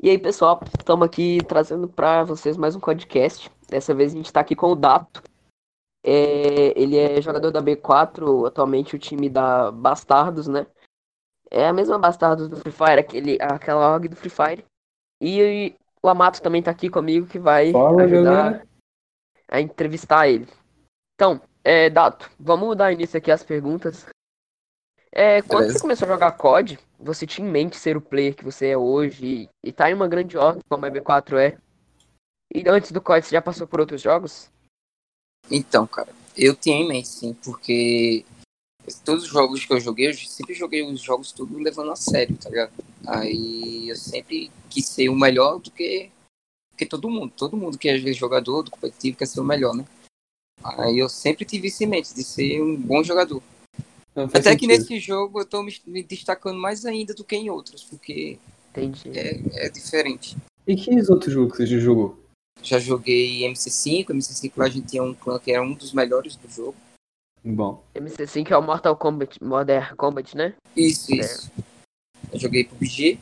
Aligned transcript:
E 0.00 0.10
aí, 0.10 0.16
pessoal, 0.16 0.60
estamos 0.78 1.04
aqui 1.04 1.38
trazendo 1.48 1.88
para 1.88 2.22
vocês 2.22 2.56
mais 2.56 2.76
um 2.76 2.80
podcast. 2.80 3.50
Dessa 3.68 3.92
vez 3.92 4.12
a 4.12 4.16
gente 4.16 4.26
está 4.26 4.38
aqui 4.38 4.54
com 4.54 4.68
o 4.68 4.76
Dato. 4.76 5.20
É, 6.04 6.80
ele 6.80 6.96
é 6.96 7.20
jogador 7.20 7.50
da 7.50 7.60
B4, 7.60 8.46
atualmente 8.46 8.94
o 8.94 8.98
time 8.98 9.28
da 9.28 9.72
Bastardos, 9.72 10.46
né? 10.46 10.68
É 11.50 11.66
a 11.66 11.72
mesma 11.72 11.98
Bastardos 11.98 12.48
do 12.48 12.56
Free 12.58 12.70
Fire, 12.70 13.00
aquele, 13.00 13.38
aquela 13.42 13.92
org 13.92 14.06
do 14.06 14.14
Free 14.14 14.30
Fire. 14.30 14.64
E 15.20 15.74
o 16.00 16.08
Amato 16.08 16.40
também 16.40 16.60
está 16.60 16.70
aqui 16.70 16.88
comigo, 16.88 17.26
que 17.26 17.40
vai 17.40 17.72
Fala, 17.72 18.04
ajudar 18.04 18.22
galera. 18.52 18.68
a 19.48 19.60
entrevistar 19.60 20.28
ele. 20.28 20.46
Então, 21.16 21.40
é, 21.64 21.90
Dato, 21.90 22.30
vamos 22.38 22.76
dar 22.76 22.92
início 22.92 23.18
aqui 23.18 23.32
às 23.32 23.42
perguntas. 23.42 24.06
É, 25.12 25.42
quando 25.42 25.60
Beleza. 25.60 25.78
você 25.78 25.82
começou 25.82 26.06
a 26.06 26.12
jogar 26.12 26.32
COD, 26.32 26.78
você 26.98 27.26
tinha 27.26 27.46
em 27.46 27.50
mente 27.50 27.76
ser 27.76 27.96
o 27.96 28.00
player 28.00 28.34
que 28.34 28.44
você 28.44 28.68
é 28.68 28.76
hoje 28.76 29.24
e, 29.24 29.68
e 29.68 29.72
tá 29.72 29.90
em 29.90 29.94
uma 29.94 30.08
grande 30.08 30.36
ordem 30.36 30.62
como 30.68 30.84
a 30.84 30.90
B4 30.90 31.36
é? 31.38 31.58
E 32.54 32.68
antes 32.68 32.92
do 32.92 33.00
COD, 33.00 33.24
você 33.24 33.34
já 33.34 33.42
passou 33.42 33.66
por 33.66 33.80
outros 33.80 34.00
jogos? 34.00 34.50
Então, 35.50 35.86
cara, 35.86 36.12
eu 36.36 36.54
tinha 36.54 36.76
em 36.76 36.88
mente, 36.88 37.08
sim, 37.08 37.34
porque 37.34 38.24
todos 39.04 39.24
os 39.24 39.30
jogos 39.30 39.64
que 39.64 39.72
eu 39.72 39.80
joguei, 39.80 40.08
eu 40.08 40.14
sempre 40.14 40.54
joguei 40.54 40.82
os 40.82 41.00
jogos 41.00 41.32
tudo 41.32 41.58
levando 41.58 41.90
a 41.90 41.96
sério, 41.96 42.36
tá 42.36 42.48
ligado? 42.48 42.72
Aí 43.06 43.88
eu 43.88 43.96
sempre 43.96 44.50
quis 44.68 44.86
ser 44.86 45.08
o 45.08 45.14
melhor 45.14 45.58
do 45.58 45.70
que, 45.70 46.10
que 46.76 46.86
todo 46.86 47.10
mundo. 47.10 47.32
Todo 47.36 47.56
mundo 47.56 47.78
que 47.78 47.88
é 47.88 47.98
jogador 48.12 48.62
do 48.62 48.70
competitivo 48.70 49.16
quer 49.16 49.26
ser 49.26 49.40
o 49.40 49.44
melhor, 49.44 49.74
né? 49.74 49.84
Aí 50.62 50.98
eu 50.98 51.08
sempre 51.08 51.44
tive 51.44 51.68
isso 51.68 51.82
em 51.84 51.86
mente, 51.86 52.14
de 52.14 52.24
ser 52.24 52.60
um 52.62 52.76
bom 52.76 53.02
jogador. 53.02 53.42
Até 54.14 54.42
sentido. 54.42 54.58
que 54.58 54.66
nesse 54.66 54.98
jogo 54.98 55.40
eu 55.40 55.46
tô 55.46 55.62
me 55.62 56.02
destacando 56.02 56.58
mais 56.58 56.84
ainda 56.84 57.14
do 57.14 57.24
que 57.24 57.36
em 57.36 57.50
outros, 57.50 57.84
porque 57.84 58.38
é, 58.74 59.66
é, 59.66 59.68
diferente. 59.68 60.36
E 60.66 60.76
que 60.76 60.90
outros 61.10 61.32
jogos 61.32 61.52
que 61.52 61.58
você 61.58 61.66
já 61.66 61.78
jogou? 61.78 62.18
Já 62.62 62.78
joguei 62.78 63.42
MC5, 63.42 64.06
MC5 64.06 64.52
lá 64.56 64.64
a 64.66 64.68
gente 64.68 64.88
tinha 64.88 65.02
um 65.02 65.14
clã 65.14 65.38
que 65.38 65.52
era 65.52 65.62
um 65.62 65.72
dos 65.72 65.92
melhores 65.92 66.36
do 66.36 66.48
jogo. 66.48 66.76
Bom. 67.44 67.82
MC5 67.94 68.50
é 68.50 68.56
o 68.56 68.62
Mortal 68.62 68.96
Kombat, 68.96 69.42
Modern 69.42 69.94
Kombat, 69.96 70.36
né? 70.36 70.54
Isso, 70.76 71.12
é. 71.12 71.18
isso. 71.18 71.50
Eu 72.32 72.38
joguei 72.38 72.64
PUBG. 72.64 73.18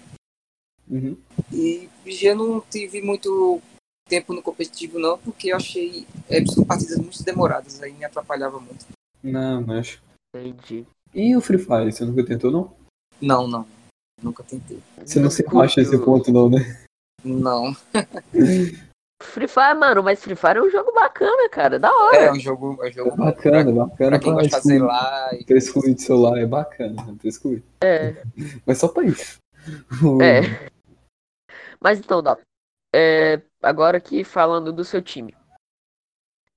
Uhum. 0.88 1.16
E 1.53 1.88
PUBG 2.03 2.27
eu 2.27 2.36
não 2.36 2.60
tive 2.60 3.03
muito 3.03 3.60
tempo 4.08 4.32
no 4.32 4.42
competitivo 4.42 4.98
não, 4.98 5.19
porque 5.19 5.53
eu 5.53 5.56
achei 5.56 6.06
é, 6.28 6.44
são 6.47 6.64
partidas 6.64 6.97
muito 6.98 7.22
demoradas, 7.22 7.82
aí 7.82 7.92
me 7.92 8.05
atrapalhava 8.05 8.58
muito. 8.58 8.86
Não, 9.22 9.62
mas 9.62 9.98
Entendi. 10.44 10.86
E 11.14 11.36
o 11.36 11.40
Free 11.40 11.58
Fire, 11.58 11.92
você 11.92 12.04
nunca 12.04 12.24
tentou, 12.24 12.50
não? 12.50 12.74
Não, 13.20 13.46
não. 13.46 13.66
Nunca 14.22 14.42
tentei. 14.42 14.82
Você 15.04 15.20
não, 15.20 15.30
se 15.30 15.44
acha 15.56 15.80
esse 15.80 15.98
ponto, 15.98 16.32
não, 16.32 16.48
né? 16.48 16.84
Não. 17.24 17.74
Free 19.22 19.48
Fire, 19.48 19.74
mano, 19.74 20.02
mas 20.02 20.22
Free 20.22 20.36
Fire 20.36 20.58
é 20.58 20.62
um 20.62 20.70
jogo 20.70 20.92
bacana, 20.92 21.48
cara. 21.48 21.78
Da 21.78 21.90
hora. 21.90 22.16
É, 22.16 22.32
um 22.32 22.38
jogo, 22.38 22.78
é 22.82 22.88
um 22.88 22.92
jogo 22.92 23.10
é 23.10 23.16
bacana, 23.16 23.64
pra, 23.64 23.72
bacana. 23.72 24.10
Pra 24.10 24.18
quem 24.18 24.32
gosta 24.32 24.48
de 24.48 24.54
fazer 24.54 24.82
lá. 24.82 25.30
E... 25.34 25.44
Ter 25.44 25.56
excluído 25.56 25.94
de 25.94 26.02
celular 26.02 26.38
é 26.38 26.46
bacana, 26.46 27.16
ter 27.20 27.28
excluído. 27.28 27.64
É. 27.82 28.22
Mas 28.66 28.78
só 28.78 28.88
pra 28.88 29.04
isso. 29.04 29.38
É. 30.22 30.70
Mas 31.80 31.98
então, 31.98 32.22
Dó. 32.22 32.36
É, 32.94 33.42
agora 33.60 33.98
aqui 33.98 34.22
falando 34.22 34.72
do 34.72 34.84
seu 34.84 35.02
time. 35.02 35.34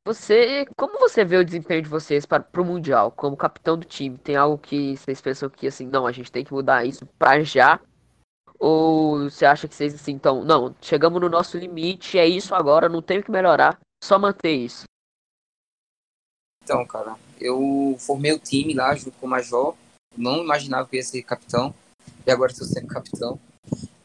Você, 0.10 0.66
como 0.76 0.98
você 0.98 1.24
vê 1.24 1.38
o 1.38 1.46
desempenho 1.46 1.84
de 1.84 1.88
vocês 1.88 2.26
para 2.26 2.44
o 2.58 2.66
mundial, 2.66 3.12
como 3.12 3.38
capitão 3.38 3.78
do 3.78 3.86
time? 3.86 4.18
Tem 4.18 4.36
algo 4.36 4.58
que 4.58 4.98
vocês 4.98 5.22
pensam 5.22 5.48
que 5.52 5.68
assim, 5.68 5.86
não, 5.86 6.08
a 6.08 6.12
gente 6.12 6.32
tem 6.32 6.44
que 6.44 6.52
mudar 6.52 6.84
isso 6.84 7.06
para 7.20 7.44
já? 7.44 7.80
Ou 8.58 9.30
você 9.30 9.46
acha 9.46 9.68
que 9.68 9.76
vocês 9.76 9.94
assim, 9.94 10.14
então, 10.14 10.44
não, 10.44 10.76
chegamos 10.82 11.22
no 11.22 11.30
nosso 11.30 11.60
limite, 11.60 12.18
é 12.18 12.26
isso 12.26 12.56
agora, 12.56 12.90
não 12.90 13.04
tem 13.04 13.22
que 13.22 13.30
melhorar, 13.30 13.80
só 14.04 14.18
manter 14.18 14.56
isso? 14.56 14.86
Então, 16.64 16.84
cara, 16.88 17.16
eu 17.40 17.96
formei 18.00 18.34
o 18.34 18.40
time 18.40 18.74
lá 18.74 18.96
junto 18.96 19.16
com 19.20 19.28
o 19.28 19.30
Major, 19.30 19.76
não 20.18 20.38
imaginava 20.38 20.90
que 20.90 20.96
ia 20.96 21.04
ser 21.04 21.22
capitão, 21.22 21.72
e 22.26 22.32
agora 22.32 22.52
estou 22.52 22.66
sendo 22.66 22.88
capitão. 22.88 23.40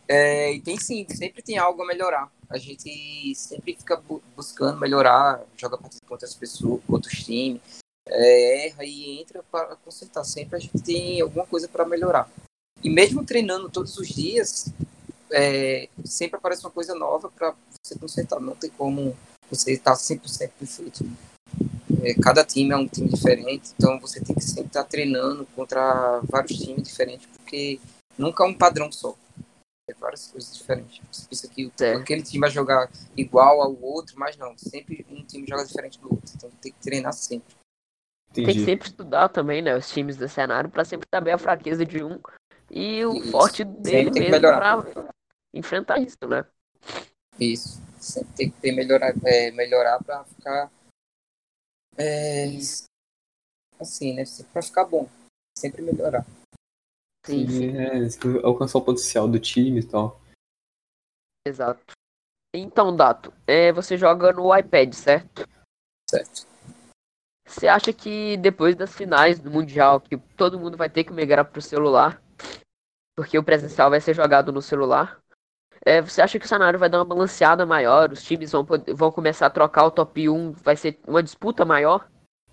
É, 0.07 0.53
e 0.53 0.61
tem 0.61 0.79
sim, 0.79 1.07
sempre 1.09 1.43
tem 1.43 1.57
algo 1.57 1.83
a 1.83 1.87
melhorar. 1.87 2.31
A 2.55 2.59
gente 2.59 3.35
sempre 3.35 3.75
fica 3.75 3.97
bu 3.97 4.23
buscando 4.37 4.79
melhorar, 4.79 5.45
joga 5.57 5.77
partida 5.77 6.07
contra 6.07 6.25
as 6.25 6.37
pessoas, 6.37 6.81
contra 6.87 7.11
os 7.11 7.19
times, 7.25 7.61
é, 8.07 8.69
erra 8.69 8.85
e 8.85 9.21
entra 9.21 9.43
para 9.51 9.75
consertar. 9.75 10.23
Sempre 10.23 10.57
a 10.57 10.61
gente 10.61 10.81
tem 10.81 11.21
alguma 11.21 11.45
coisa 11.45 11.67
para 11.67 11.85
melhorar. 11.85 12.31
E 12.81 12.89
mesmo 12.89 13.25
treinando 13.25 13.69
todos 13.69 13.99
os 13.99 14.07
dias, 14.07 14.67
é, 15.33 15.89
sempre 16.05 16.37
aparece 16.37 16.65
uma 16.65 16.71
coisa 16.71 16.95
nova 16.95 17.29
para 17.29 17.57
você 17.83 17.99
consertar. 17.99 18.39
Não 18.39 18.55
tem 18.55 18.71
como 18.71 19.17
você 19.51 19.73
estar 19.73 19.95
100% 19.95 20.51
perfeito. 20.57 21.05
É, 22.05 22.15
cada 22.15 22.45
time 22.45 22.71
é 22.71 22.77
um 22.77 22.87
time 22.87 23.09
diferente, 23.09 23.73
então 23.77 23.99
você 23.99 24.21
tem 24.21 24.37
que 24.37 24.45
sempre 24.45 24.67
estar 24.67 24.85
treinando 24.85 25.45
contra 25.57 26.21
vários 26.31 26.57
times 26.57 26.87
diferentes, 26.87 27.27
porque 27.37 27.81
nunca 28.17 28.45
é 28.45 28.47
um 28.47 28.55
padrão 28.55 28.93
só 28.93 29.17
é 29.89 29.95
várias 29.95 30.29
coisas 30.29 30.57
diferentes. 30.57 31.01
Você 31.11 31.29
pensa 31.29 31.49
que 31.49 31.73
é. 31.81 31.95
aquele 31.95 32.23
time 32.23 32.41
vai 32.41 32.51
jogar 32.51 32.91
igual 33.17 33.61
ao 33.61 33.81
outro, 33.83 34.19
mas 34.19 34.37
não. 34.37 34.57
Sempre 34.57 35.07
um 35.11 35.25
time 35.25 35.47
joga 35.47 35.65
diferente 35.65 35.99
do 36.01 36.11
outro. 36.11 36.33
Então 36.35 36.51
tem 36.63 36.73
que 36.73 36.81
treinar 36.81 37.13
sempre. 37.13 37.55
Entendi. 38.31 38.47
Tem 38.47 38.55
que 38.57 38.65
sempre 38.65 38.89
estudar 38.89 39.29
também, 39.29 39.63
né? 39.63 39.77
Os 39.77 39.91
times 39.91 40.17
do 40.17 40.29
cenário 40.29 40.71
para 40.71 40.85
sempre 40.85 41.07
saber 41.13 41.33
a 41.33 41.39
fraqueza 41.39 41.85
de 41.85 42.03
um 42.03 42.21
e 42.71 43.05
o 43.05 43.15
isso. 43.15 43.31
forte 43.31 43.65
dele 43.65 44.11
mesmo 44.11 44.41
para 44.41 44.85
enfrentar 45.53 45.99
isso, 45.99 46.19
né? 46.27 46.45
Isso. 47.39 47.81
Sempre 47.99 48.35
tem 48.35 48.51
que 48.51 48.61
ter 48.61 48.73
melhorar, 48.73 49.15
é, 49.25 49.51
melhorar 49.51 50.03
para 50.03 50.25
ficar 50.25 50.71
é, 51.97 52.47
assim, 53.79 54.15
né? 54.15 54.25
Para 54.53 54.63
ficar 54.63 54.85
bom. 54.85 55.09
Sempre 55.57 55.83
melhorar. 55.83 56.27
Sim, 57.25 57.49
sim. 57.49 57.77
É, 57.77 58.09
alcançar 58.45 58.79
o 58.79 58.83
potencial 58.83 59.27
do 59.27 59.39
time 59.39 59.81
e 59.81 59.85
tal. 59.85 60.21
Exato. 61.47 61.93
Então, 62.55 62.95
Dato, 62.95 63.33
é, 63.47 63.73
você 63.73 63.97
joga 63.97 64.33
no 64.33 64.57
iPad, 64.57 64.93
certo? 64.93 65.49
Certo. 66.09 66.47
Você 67.47 67.67
acha 67.67 67.93
que 67.93 68.37
depois 68.37 68.77
das 68.77 68.95
finais 68.95 69.39
do 69.39 69.51
Mundial, 69.51 70.01
que 70.01 70.17
todo 70.37 70.59
mundo 70.59 70.77
vai 70.77 70.89
ter 70.89 71.05
que 71.05 71.13
migrar 71.13 71.45
pro 71.45 71.61
celular, 71.61 72.23
porque 73.17 73.39
o 73.39 73.45
presencial 73.45 73.91
vai 73.91 74.01
ser 74.01 74.15
jogado 74.15 74.53
no 74.53 74.63
celular, 74.63 75.21
é, 75.85 76.01
você 76.01 76.23
acha 76.23 76.39
que 76.39 76.47
o 76.47 76.49
cenário 76.49 76.79
vai 76.79 76.89
dar 76.89 76.99
uma 76.99 77.05
balanceada 77.05 77.67
maior? 77.67 78.11
Os 78.11 78.23
times 78.23 78.53
vão, 78.53 78.67
vão 78.95 79.13
começar 79.13 79.47
a 79.47 79.51
trocar 79.51 79.85
o 79.85 79.91
top 79.91 80.29
1? 80.29 80.53
Vai 80.53 80.77
ser 80.77 80.99
uma 81.07 81.23
disputa 81.23 81.65
maior? 81.65 82.09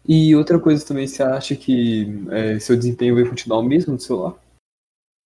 E 0.06 0.36
outra 0.36 0.60
coisa 0.60 0.86
também, 0.86 1.08
você 1.08 1.24
acha 1.24 1.56
que 1.56 2.08
é, 2.32 2.60
seu 2.60 2.76
desempenho 2.76 3.16
vai 3.16 3.24
continuar 3.24 3.60
o 3.60 3.64
mesmo 3.64 3.94
no 3.94 4.00
celular? 4.00 4.36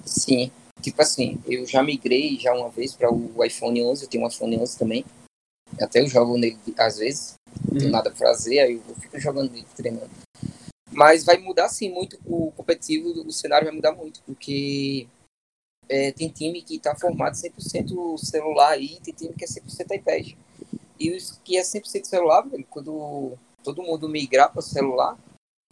Sim. 0.04 0.52
Tipo 0.82 1.02
assim, 1.02 1.42
eu 1.46 1.66
já 1.66 1.82
migrei 1.82 2.38
já 2.38 2.54
uma 2.54 2.70
vez 2.70 2.94
para 2.94 3.12
o 3.12 3.44
iPhone 3.44 3.84
11, 3.84 4.04
eu 4.04 4.10
tenho 4.10 4.24
um 4.24 4.28
iPhone 4.28 4.60
11 4.60 4.78
também. 4.78 5.06
Até 5.80 6.02
eu 6.02 6.08
jogo 6.08 6.38
nele 6.38 6.58
às 6.78 6.98
vezes, 6.98 7.36
não 7.64 7.74
tenho 7.74 7.86
uhum. 7.86 7.92
nada 7.92 8.12
para 8.12 8.28
fazer, 8.28 8.60
aí 8.60 8.74
eu 8.74 8.96
fico 8.96 9.20
jogando 9.20 9.52
nele, 9.52 9.66
treinando. 9.76 10.12
Mas 10.92 11.24
vai 11.24 11.38
mudar 11.38 11.70
sim 11.70 11.90
muito 11.90 12.20
o 12.26 12.52
competitivo, 12.52 13.10
o 13.10 13.32
cenário 13.32 13.66
vai 13.66 13.76
mudar 13.76 13.94
muito, 13.94 14.22
porque 14.24 15.08
é, 15.90 16.12
tem 16.12 16.30
time 16.30 16.62
que 16.62 16.76
está 16.76 16.96
formado 16.96 17.34
100% 17.34 18.18
celular 18.18 18.72
aí, 18.72 19.00
tem 19.02 19.14
time 19.14 19.34
que 19.34 19.44
é 19.44 19.48
100% 19.48 19.96
iPad. 19.96 20.34
E 21.00 21.12
os 21.16 21.40
que 21.44 21.58
é 21.58 21.62
100% 21.62 22.06
celular, 22.06 22.42
velho, 22.42 22.66
quando 22.70 23.38
todo 23.64 23.84
mundo 23.84 24.08
migrar 24.08 24.52
para 24.52 24.60
o 24.60 24.64
celular, 24.64 25.18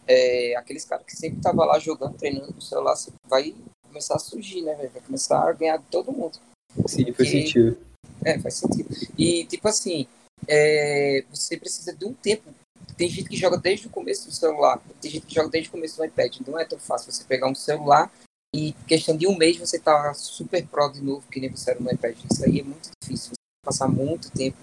é, 0.06 0.54
aqueles 0.56 0.84
caras 0.84 1.06
que 1.06 1.16
sempre 1.16 1.38
estavam 1.38 1.64
lá 1.64 1.78
jogando, 1.78 2.16
treinando 2.16 2.52
no 2.52 2.60
celular, 2.60 2.94
vai 3.26 3.54
começar 3.94 4.16
a 4.16 4.18
surgir, 4.18 4.62
né, 4.62 4.74
Vai 4.74 5.02
começar 5.02 5.48
a 5.48 5.52
ganhar 5.52 5.76
de 5.76 5.84
todo 5.84 6.12
mundo. 6.12 6.38
Sim, 6.86 7.12
faz 7.12 7.30
sentido. 7.30 7.78
É, 8.24 8.38
faz 8.40 8.54
sentido. 8.54 8.88
E, 9.16 9.44
tipo 9.46 9.68
assim, 9.68 10.08
é, 10.48 11.24
você 11.30 11.56
precisa 11.56 11.94
de 11.94 12.04
um 12.04 12.12
tempo. 12.12 12.52
Tem 12.96 13.08
gente 13.08 13.28
que 13.28 13.36
joga 13.36 13.56
desde 13.56 13.86
o 13.86 13.90
começo 13.90 14.26
do 14.26 14.34
celular, 14.34 14.80
tem 15.00 15.10
gente 15.10 15.26
que 15.26 15.34
joga 15.34 15.48
desde 15.48 15.68
o 15.68 15.72
começo 15.72 15.96
do 15.96 16.04
iPad. 16.04 16.38
Não 16.46 16.58
é 16.58 16.64
tão 16.64 16.78
fácil 16.78 17.10
você 17.10 17.24
pegar 17.24 17.48
um 17.48 17.54
celular 17.54 18.10
e, 18.54 18.72
questão 18.86 19.16
de 19.16 19.26
um 19.26 19.36
mês, 19.36 19.56
você 19.56 19.78
tá 19.78 20.12
super 20.14 20.66
pro 20.66 20.88
de 20.90 21.00
novo, 21.00 21.24
que 21.30 21.40
nem 21.40 21.50
você 21.50 21.72
era 21.72 21.80
no 21.80 21.90
iPad. 21.90 22.16
Isso 22.30 22.44
aí 22.44 22.60
é 22.60 22.62
muito 22.62 22.90
difícil. 23.00 23.30
Você 23.30 23.64
passar 23.64 23.88
muito 23.88 24.30
tempo 24.30 24.56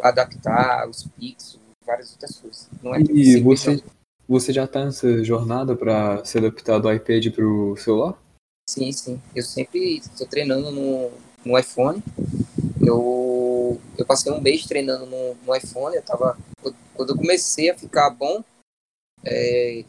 adaptar 0.00 0.88
os 0.88 1.06
pixels, 1.18 1.60
várias 1.84 2.12
outras 2.12 2.36
coisas. 2.38 2.68
Não 2.82 2.94
é 2.94 3.00
e 3.00 3.40
você, 3.40 3.82
você 4.28 4.52
já 4.52 4.66
tá 4.66 4.84
nessa 4.84 5.22
jornada 5.22 5.76
para 5.76 6.24
se 6.24 6.38
adaptar 6.38 6.78
do 6.78 6.92
iPad 6.92 7.32
para 7.34 7.46
o 7.46 7.76
celular? 7.76 8.18
Sim, 8.70 8.92
sim. 8.92 9.20
Eu 9.34 9.42
sempre 9.42 9.96
estou 9.96 10.26
treinando 10.28 10.70
no, 10.70 11.10
no 11.44 11.58
iPhone. 11.58 12.00
Eu, 12.80 13.80
eu 13.98 14.06
passei 14.06 14.30
um 14.30 14.40
mês 14.40 14.64
treinando 14.64 15.06
no, 15.06 15.34
no 15.34 15.56
iPhone. 15.56 15.96
Eu 15.96 16.02
tava, 16.02 16.38
quando 16.94 17.10
eu 17.10 17.16
comecei 17.16 17.68
a 17.68 17.76
ficar 17.76 18.10
bom, 18.10 18.44
é, 19.24 19.84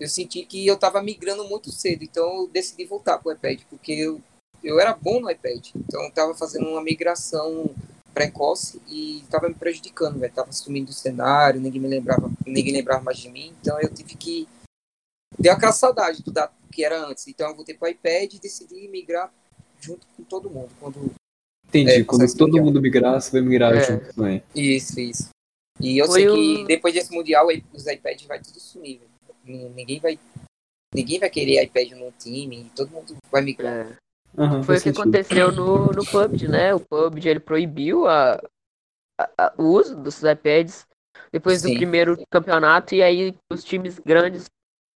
eu 0.00 0.08
senti 0.08 0.44
que 0.44 0.66
eu 0.66 0.74
estava 0.74 1.00
migrando 1.00 1.48
muito 1.48 1.70
cedo. 1.70 2.02
Então 2.02 2.42
eu 2.42 2.48
decidi 2.48 2.84
voltar 2.84 3.18
para 3.18 3.28
o 3.28 3.32
iPad, 3.32 3.60
porque 3.70 3.92
eu 3.92 4.20
eu 4.62 4.80
era 4.80 4.92
bom 4.92 5.20
no 5.20 5.30
iPad. 5.30 5.68
Então 5.76 6.02
eu 6.02 6.10
tava 6.10 6.34
fazendo 6.34 6.68
uma 6.68 6.82
migração 6.82 7.70
precoce 8.12 8.82
e 8.88 9.22
tava 9.30 9.48
me 9.48 9.54
prejudicando, 9.54 10.18
velho. 10.18 10.32
Tava 10.32 10.52
sumindo 10.52 10.86
do 10.86 10.92
cenário, 10.92 11.60
ninguém 11.60 11.80
me 11.80 11.88
lembrava, 11.88 12.28
ninguém 12.44 12.72
lembrava 12.72 13.04
mais 13.04 13.18
de 13.18 13.30
mim. 13.30 13.54
Então 13.60 13.80
eu 13.80 13.88
tive 13.88 14.16
que. 14.16 14.48
Deu 15.38 15.52
aquela 15.52 15.72
saudade 15.72 16.22
do 16.22 16.32
que 16.70 16.84
era 16.84 17.06
antes. 17.06 17.26
Então 17.28 17.48
eu 17.48 17.56
voltei 17.56 17.74
pro 17.74 17.88
iPad 17.88 18.34
e 18.34 18.40
decidi 18.40 18.88
migrar 18.88 19.32
junto 19.80 20.06
com 20.16 20.22
todo 20.24 20.50
mundo. 20.50 20.70
Quando, 20.78 21.12
Entendi, 21.68 21.90
é, 21.90 22.04
quando 22.04 22.26
todo 22.36 22.48
mundial. 22.48 22.64
mundo 22.64 22.82
migrar, 22.82 23.20
você 23.20 23.30
vai 23.30 23.40
migrar 23.40 23.74
é. 23.74 23.82
junto 23.82 24.14
também. 24.14 24.42
Isso, 24.54 25.00
isso. 25.00 25.28
E 25.80 25.98
eu 25.98 26.06
Foi 26.06 26.22
sei 26.22 26.34
que 26.34 26.64
depois 26.66 26.94
desse 26.94 27.12
mundial 27.12 27.48
os 27.72 27.86
iPads 27.86 28.26
vai 28.26 28.40
tudo 28.40 28.60
sumir. 28.60 29.00
Ninguém 29.44 29.98
vai. 29.98 30.18
Ninguém 30.94 31.18
vai 31.20 31.30
querer 31.30 31.62
iPad 31.62 31.92
no 31.92 32.12
time, 32.18 32.70
todo 32.74 32.90
mundo 32.90 33.16
vai 33.30 33.42
migrar. 33.42 33.86
É. 33.86 33.96
Uhum, 34.36 34.62
Foi 34.62 34.76
o 34.76 34.78
que 34.78 34.84
sentido. 34.84 35.02
aconteceu 35.02 35.52
no, 35.52 35.86
no 35.86 36.04
PUBG, 36.04 36.48
né? 36.48 36.74
O 36.74 36.80
PUBG 36.80 37.28
ele 37.28 37.40
proibiu 37.40 38.06
a, 38.06 38.40
a, 39.18 39.30
a 39.38 39.54
o 39.56 39.64
uso 39.64 39.96
dos 39.96 40.22
iPads 40.22 40.86
depois 41.32 41.60
Sim. 41.60 41.72
do 41.72 41.76
primeiro 41.76 42.22
campeonato 42.30 42.94
e 42.94 43.02
aí 43.02 43.34
os 43.50 43.64
times 43.64 43.98
grandes 43.98 44.46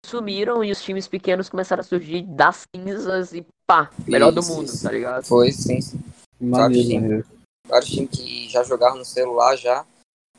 sumiram 0.06 0.64
e 0.64 0.72
os 0.72 0.82
times 0.82 1.08
pequenos 1.08 1.50
começaram 1.50 1.82
a 1.82 1.84
surgir 1.84 2.24
das 2.24 2.64
cinzas 2.76 3.34
e 3.34 3.46
pá, 3.66 3.90
melhor 4.08 4.34
isso, 4.34 4.50
do 4.50 4.56
mundo, 4.56 4.66
isso. 4.66 4.84
tá 4.84 4.92
ligado? 4.92 5.26
Foi, 5.26 5.52
sim, 5.52 5.82
sim. 5.82 6.00
Vários 6.40 6.86
times, 6.86 7.26
vários 7.68 7.90
times 7.90 8.10
que 8.12 8.50
já 8.50 8.64
jogavam 8.64 9.00
no 9.00 9.06
celular 9.06 9.56
já, 9.56 9.86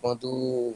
quando 0.01 0.75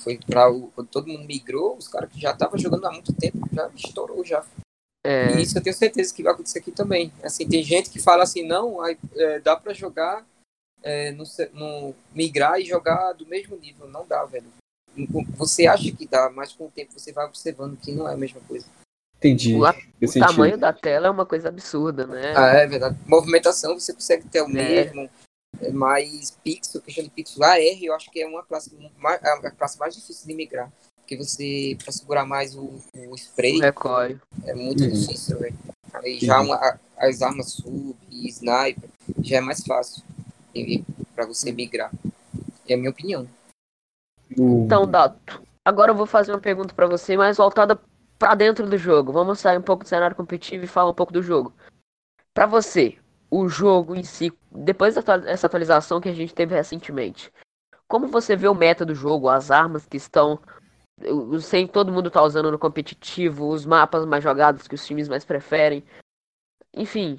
foi 0.00 0.18
para 0.18 0.48
o. 0.50 0.70
Quando 0.72 0.88
todo 0.88 1.08
mundo 1.08 1.24
migrou, 1.24 1.76
os 1.76 1.88
caras 1.88 2.12
que 2.12 2.20
já 2.20 2.30
estavam 2.30 2.58
jogando 2.58 2.86
há 2.86 2.92
muito 2.92 3.12
tempo 3.12 3.38
já 3.52 3.68
estourou 3.74 4.24
já. 4.24 4.44
É... 5.04 5.36
E 5.36 5.42
isso 5.42 5.56
eu 5.56 5.62
tenho 5.62 5.74
certeza 5.74 6.14
que 6.14 6.22
vai 6.22 6.32
acontecer 6.32 6.58
aqui 6.58 6.70
também. 6.70 7.12
Assim, 7.22 7.48
tem 7.48 7.62
gente 7.62 7.90
que 7.90 8.00
fala 8.00 8.22
assim, 8.22 8.46
não, 8.46 8.80
aí, 8.80 8.98
é, 9.14 9.40
dá 9.40 9.56
para 9.56 9.72
jogar, 9.72 10.24
é, 10.82 11.12
no, 11.12 11.24
no, 11.52 11.94
migrar 12.14 12.60
e 12.60 12.64
jogar 12.64 13.12
do 13.12 13.26
mesmo 13.26 13.56
nível. 13.56 13.88
Não 13.88 14.06
dá, 14.06 14.24
velho. 14.24 14.46
Você 15.36 15.66
acha 15.66 15.90
que 15.92 16.06
dá, 16.06 16.30
mas 16.30 16.52
com 16.52 16.66
o 16.66 16.70
tempo 16.70 16.92
você 16.96 17.12
vai 17.12 17.26
observando 17.26 17.76
que 17.76 17.92
não 17.92 18.08
é 18.08 18.14
a 18.14 18.16
mesma 18.16 18.40
coisa. 18.48 18.66
Entendi. 19.18 19.54
O, 19.54 19.62
o 19.62 20.20
tamanho 20.20 20.58
da 20.58 20.72
tela 20.72 21.06
é 21.08 21.10
uma 21.10 21.26
coisa 21.26 21.48
absurda, 21.48 22.06
né? 22.06 22.34
Ah, 22.36 22.48
é 22.48 22.66
verdade. 22.66 22.96
Movimentação 23.06 23.78
você 23.78 23.92
consegue 23.92 24.28
ter 24.28 24.42
o 24.42 24.46
é. 24.46 24.48
mesmo. 24.48 25.10
É 25.60 25.70
mas 25.72 26.36
pixel, 26.44 26.82
questão 26.82 27.02
de 27.02 27.08
pixel, 27.08 27.42
AR, 27.42 27.58
eu 27.80 27.94
acho 27.94 28.10
que 28.10 28.20
é 28.20 28.26
uma 28.26 28.42
classe, 28.42 28.70
mais, 28.98 29.24
a 29.24 29.50
classe 29.50 29.78
mais 29.78 29.94
difícil 29.94 30.26
de 30.26 30.34
migrar 30.34 30.70
porque 31.06 31.16
você, 31.16 31.78
para 31.80 31.92
segurar 31.92 32.26
mais 32.26 32.56
o, 32.56 32.82
o 33.08 33.14
spray, 33.14 33.60
Recolhe. 33.60 34.20
é 34.44 34.52
muito 34.54 34.82
uhum. 34.82 34.90
difícil, 34.90 35.38
velho. 35.38 35.56
Aí 35.94 36.18
já 36.18 36.40
uma, 36.40 36.80
as 36.98 37.22
armas 37.22 37.52
sub 37.52 37.96
e 38.10 38.28
sniper 38.28 38.90
já 39.22 39.36
é 39.36 39.40
mais 39.40 39.62
fácil 39.64 40.02
para 41.14 41.24
você 41.24 41.52
migrar. 41.52 41.92
É 42.68 42.74
a 42.74 42.76
minha 42.76 42.90
opinião. 42.90 43.28
Então, 44.30 44.86
Dato, 44.86 45.42
agora 45.64 45.92
eu 45.92 45.96
vou 45.96 46.06
fazer 46.06 46.32
uma 46.32 46.40
pergunta 46.40 46.74
para 46.74 46.86
você, 46.86 47.16
mais 47.16 47.36
voltada 47.36 47.78
para 48.18 48.34
dentro 48.34 48.68
do 48.68 48.78
jogo. 48.78 49.12
Vamos 49.12 49.38
sair 49.38 49.58
um 49.58 49.62
pouco 49.62 49.84
do 49.84 49.88
cenário 49.88 50.16
competitivo 50.16 50.64
e 50.64 50.68
falar 50.68 50.90
um 50.90 50.94
pouco 50.94 51.12
do 51.12 51.22
jogo. 51.22 51.52
Para 52.32 52.46
você, 52.46 52.98
o 53.30 53.48
jogo 53.48 53.94
em 53.94 54.02
si, 54.02 54.32
depois 54.50 54.94
dessa 54.94 55.46
atualização 55.46 56.00
que 56.00 56.08
a 56.08 56.14
gente 56.14 56.34
teve 56.34 56.54
recentemente, 56.54 57.32
como 57.86 58.08
você 58.08 58.34
vê 58.34 58.48
o 58.48 58.54
meta 58.54 58.84
do 58.84 58.94
jogo, 58.94 59.28
as 59.28 59.50
armas 59.50 59.86
que 59.86 59.96
estão 59.96 60.40
sem 61.42 61.66
todo 61.66 61.92
mundo 61.92 62.10
tá 62.10 62.22
usando 62.22 62.50
no 62.50 62.58
competitivo, 62.58 63.48
os 63.48 63.66
mapas 63.66 64.06
mais 64.06 64.24
jogados 64.24 64.66
que 64.66 64.74
os 64.74 64.86
times 64.86 65.08
mais 65.08 65.26
preferem. 65.26 65.84
Enfim, 66.74 67.18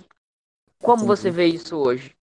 como 0.81 1.05
você 1.05 1.29
vê 1.29 1.45
isso 1.45 1.77
hoje? 1.77 2.16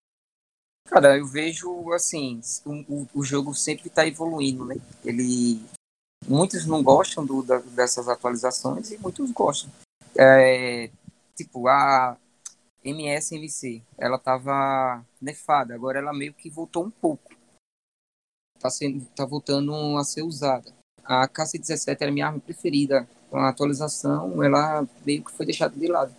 Cara, 0.88 1.16
eu 1.18 1.26
vejo 1.26 1.92
assim, 1.92 2.40
o, 2.64 3.06
o 3.14 3.24
jogo 3.24 3.54
sempre 3.54 3.88
está 3.88 4.06
evoluindo, 4.06 4.64
né? 4.64 4.76
Ele 5.04 5.60
muitos 6.26 6.66
não 6.66 6.82
gostam 6.82 7.24
do, 7.24 7.42
da, 7.42 7.58
dessas 7.58 8.08
atualizações 8.08 8.90
e 8.90 8.98
muitos 8.98 9.30
gostam. 9.30 9.70
É, 10.16 10.90
tipo, 11.34 11.66
a 11.68 12.16
MSMC, 12.84 13.82
ela 13.98 14.18
tava 14.18 15.04
nefada, 15.20 15.74
agora 15.74 15.98
ela 15.98 16.12
meio 16.12 16.32
que 16.34 16.50
voltou 16.50 16.84
um 16.84 16.90
pouco. 16.90 17.34
Tá, 18.60 18.70
sendo, 18.70 19.04
tá 19.16 19.24
voltando 19.24 19.74
a 19.96 20.04
ser 20.04 20.22
usada 20.22 20.72
a 21.04 21.28
KC-17 21.28 21.98
era 22.00 22.10
minha 22.10 22.26
arma 22.26 22.40
preferida. 22.40 23.06
Com 23.30 23.38
a 23.38 23.48
atualização, 23.48 24.42
ela 24.42 24.86
meio 25.04 25.24
que 25.24 25.32
foi 25.32 25.44
deixada 25.44 25.76
de 25.76 25.88
lado. 25.88 26.14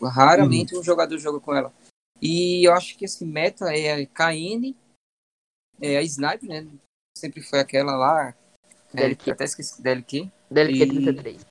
Raramente 0.00 0.74
uhum. 0.74 0.80
um 0.80 0.84
jogador 0.84 1.18
joga 1.18 1.40
com 1.40 1.54
ela. 1.54 1.72
E 2.20 2.66
eu 2.66 2.72
acho 2.74 2.96
que 2.96 3.04
esse 3.04 3.24
meta 3.24 3.74
é 3.74 3.92
a 3.92 4.06
KN, 4.06 4.74
é 5.80 5.96
a 5.96 6.02
Sniper, 6.02 6.48
né? 6.48 6.66
Sempre 7.16 7.42
foi 7.42 7.60
aquela 7.60 7.96
lá. 7.96 8.34
DLQ. 8.92 9.30
É, 9.30 9.32
até 9.32 9.44
esqueci. 9.44 9.82
DLQ. 9.82 10.30
DLQ 10.50 10.86
33. 10.86 11.46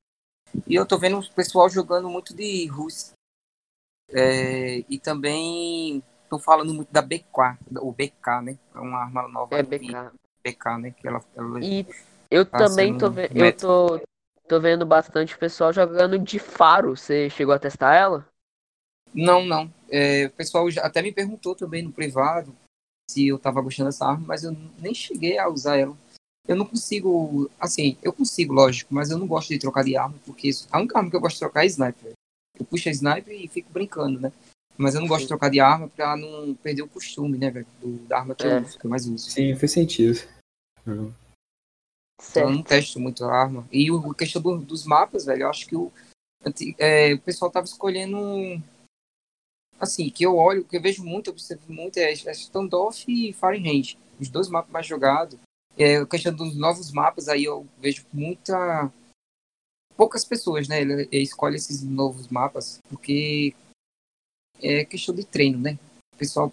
E 0.68 0.76
eu 0.76 0.86
tô 0.86 0.98
vendo 0.98 1.20
o 1.20 1.34
pessoal 1.34 1.70
jogando 1.70 2.10
muito 2.10 2.36
de 2.36 2.66
Rus. 2.68 3.12
É, 4.12 4.84
e 4.90 5.00
também 5.00 6.04
tô 6.30 6.40
falando 6.40 6.74
muito 6.74 6.92
da 6.92 7.02
BK, 7.02 7.58
o 7.82 7.92
BK, 7.92 8.42
né? 8.44 8.60
É 8.74 8.80
uma 8.80 9.00
arma 9.00 9.28
nova. 9.28 9.56
É 9.58 9.64
BK. 9.64 10.12
BK, 10.44 10.78
né? 10.80 10.92
Que 10.92 11.08
ela, 11.08 11.24
ela... 11.36 11.60
E 11.64 11.86
eu 12.30 12.46
tá 12.46 12.58
também 12.60 12.98
tô, 12.98 13.10
ve 13.10 13.30
eu 13.34 13.58
tô, 13.58 14.02
tô 14.48 14.60
vendo 14.60 14.86
bastante 14.86 15.38
pessoal 15.38 15.74
jogando 15.74 16.18
de 16.18 16.40
faro. 16.40 16.96
Você 16.96 17.30
chegou 17.30 17.54
a 17.54 17.60
testar 17.60 17.96
ela? 17.96 18.29
Não, 19.14 19.46
não. 19.46 19.72
É, 19.90 20.28
o 20.28 20.32
pessoal 20.32 20.70
já 20.70 20.84
até 20.84 21.02
me 21.02 21.12
perguntou 21.12 21.56
também 21.56 21.84
no 21.84 21.92
privado 21.92 22.56
se 23.10 23.28
eu 23.28 23.40
tava 23.40 23.62
gostando 23.62 23.90
dessa 23.90 24.06
arma, 24.06 24.26
mas 24.28 24.44
eu 24.44 24.56
nem 24.80 24.94
cheguei 24.94 25.38
a 25.38 25.50
usar 25.50 25.78
ela. 25.78 25.98
Eu 26.48 26.56
não 26.56 26.66
consigo, 26.66 27.50
assim, 27.60 27.98
eu 28.02 28.14
consigo, 28.14 28.54
lógico, 28.54 28.94
mas 28.94 29.10
eu 29.10 29.18
não 29.18 29.28
gosto 29.28 29.50
de 29.50 29.60
trocar 29.60 29.84
de 29.84 29.96
arma, 29.96 30.16
porque 30.26 30.50
a 30.72 30.80
única 30.80 30.98
arma 30.98 31.10
que 31.10 31.16
eu 31.16 31.22
gosto 31.22 31.36
de 31.36 31.40
trocar 31.42 31.64
é 31.64 31.68
sniper. 31.68 32.14
Eu 32.58 32.66
puxo 32.66 32.90
a 32.90 32.92
sniper 32.92 33.34
e 33.34 33.48
fico 33.48 33.72
brincando, 33.72 34.20
né? 34.20 34.32
Mas 34.78 34.96
eu 34.96 35.02
não 35.02 35.08
gosto 35.08 35.22
Sim. 35.22 35.26
de 35.26 35.30
trocar 35.30 35.50
de 35.50 35.60
arma 35.60 35.90
pra 35.90 36.16
não 36.16 36.54
perder 36.56 36.82
o 36.84 36.88
costume, 36.88 37.38
né, 37.38 37.52
velho? 37.52 37.68
Da 38.08 38.20
arma 38.20 38.34
que, 38.34 38.48
é. 38.48 38.60
eu, 38.60 38.64
que 38.64 38.86
eu 38.86 38.90
mais 38.90 39.06
uso. 39.06 39.30
Sim, 39.30 39.56
faz 39.56 39.72
sentido. 39.72 40.20
Uhum. 40.88 41.14
Certo. 42.22 42.50
Eu 42.50 42.56
não 42.56 42.64
testo 42.64 43.00
muito 43.00 43.24
a 43.26 43.34
arma. 43.34 43.68
E 43.72 43.92
o, 43.92 44.12
a 44.12 44.16
questão 44.16 44.42
do, 44.42 44.58
dos 44.58 44.86
mapas, 44.86 45.26
velho, 45.26 45.44
eu 45.44 45.50
acho 45.50 45.68
que 45.68 45.76
o, 45.76 45.92
é, 46.78 47.14
o 47.14 47.20
pessoal 47.20 47.52
tava 47.52 47.66
escolhendo. 47.66 48.18
Assim, 49.80 50.10
que 50.10 50.26
eu 50.26 50.36
olho, 50.36 50.66
que 50.66 50.76
eu 50.76 50.82
vejo 50.82 51.04
muito, 51.04 51.28
eu 51.28 51.34
observo 51.34 51.72
muito, 51.72 51.98
é, 51.98 52.12
é 52.12 52.32
Standoff 52.32 53.06
e 53.08 53.32
Fahrenheit. 53.34 53.98
Os 54.20 54.30
dois 54.30 54.50
mapas 54.50 54.72
mais 54.72 54.86
jogados. 54.86 55.40
É, 55.78 55.98
a 55.98 56.06
questão 56.06 56.36
dos 56.36 56.56
novos 56.58 56.92
mapas, 56.92 57.30
aí 57.30 57.46
eu 57.46 57.66
vejo 57.80 58.06
muita. 58.12 58.92
Poucas 59.96 60.26
pessoas, 60.26 60.68
né? 60.68 60.82
Escolhem 61.12 61.56
esses 61.56 61.82
novos 61.84 62.28
mapas, 62.28 62.80
porque 62.90 63.54
é 64.62 64.84
questão 64.84 65.16
de 65.16 65.24
treino, 65.26 65.58
né? 65.58 65.80
O 66.14 66.18
pessoal 66.18 66.52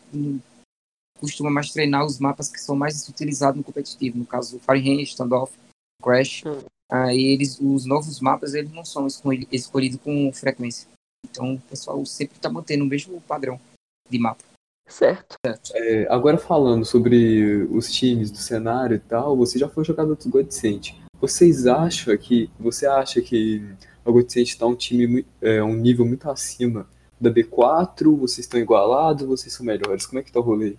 costuma 1.18 1.50
mais 1.50 1.72
treinar 1.72 2.04
os 2.04 2.18
mapas 2.18 2.48
que 2.48 2.60
são 2.60 2.76
mais 2.76 3.08
utilizados 3.08 3.56
no 3.56 3.64
competitivo, 3.64 4.18
no 4.18 4.26
caso 4.26 4.60
Fahrenheit, 4.60 5.10
Standoff, 5.10 5.58
Crash. 6.02 6.44
Hum. 6.46 6.62
Aí 6.90 7.32
eles, 7.32 7.58
os 7.60 7.84
novos 7.84 8.20
mapas 8.20 8.54
eles 8.54 8.70
não 8.70 8.84
são 8.84 9.08
escolhidos 9.50 10.00
com 10.00 10.32
frequência. 10.32 10.88
Então 11.36 11.54
o 11.54 11.60
pessoal 11.60 12.04
sempre 12.06 12.36
está 12.36 12.48
mantendo 12.48 12.82
o 12.82 12.86
mesmo 12.86 13.20
padrão 13.20 13.60
de 14.08 14.18
mapa. 14.18 14.42
Certo. 14.88 15.36
É, 15.74 16.06
agora 16.08 16.38
falando 16.38 16.84
sobre 16.84 17.64
os 17.64 17.92
times 17.92 18.30
do 18.30 18.38
cenário 18.38 18.96
e 18.96 19.00
tal, 19.00 19.36
você 19.36 19.58
já 19.58 19.68
foi 19.68 19.84
jogador 19.84 20.16
do 20.16 20.30
Godsent. 20.30 20.94
Vocês 21.20 21.66
acham 21.66 22.16
que 22.16 22.50
você 22.58 22.86
acha 22.86 23.20
que 23.20 23.62
o 24.04 24.12
Godsent 24.12 24.48
está 24.48 24.66
um 24.66 24.76
time 24.76 25.26
é, 25.42 25.62
um 25.62 25.76
nível 25.76 26.06
muito 26.06 26.30
acima 26.30 26.88
da 27.20 27.30
B4? 27.30 28.16
Vocês 28.16 28.46
estão 28.46 28.58
igualados? 28.58 29.26
Vocês 29.26 29.52
são 29.52 29.66
melhores? 29.66 30.06
Como 30.06 30.18
é 30.18 30.22
que 30.22 30.32
tá 30.32 30.40
o 30.40 30.42
rolê? 30.42 30.76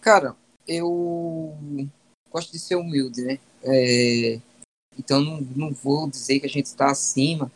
Cara, 0.00 0.36
eu 0.68 1.56
gosto 2.30 2.52
de 2.52 2.58
ser 2.58 2.74
humilde, 2.74 3.22
né? 3.22 3.38
É, 3.62 4.40
então 4.98 5.20
não, 5.20 5.40
não 5.40 5.72
vou 5.72 6.10
dizer 6.10 6.40
que 6.40 6.46
a 6.46 6.50
gente 6.50 6.66
está 6.66 6.90
acima 6.90 7.50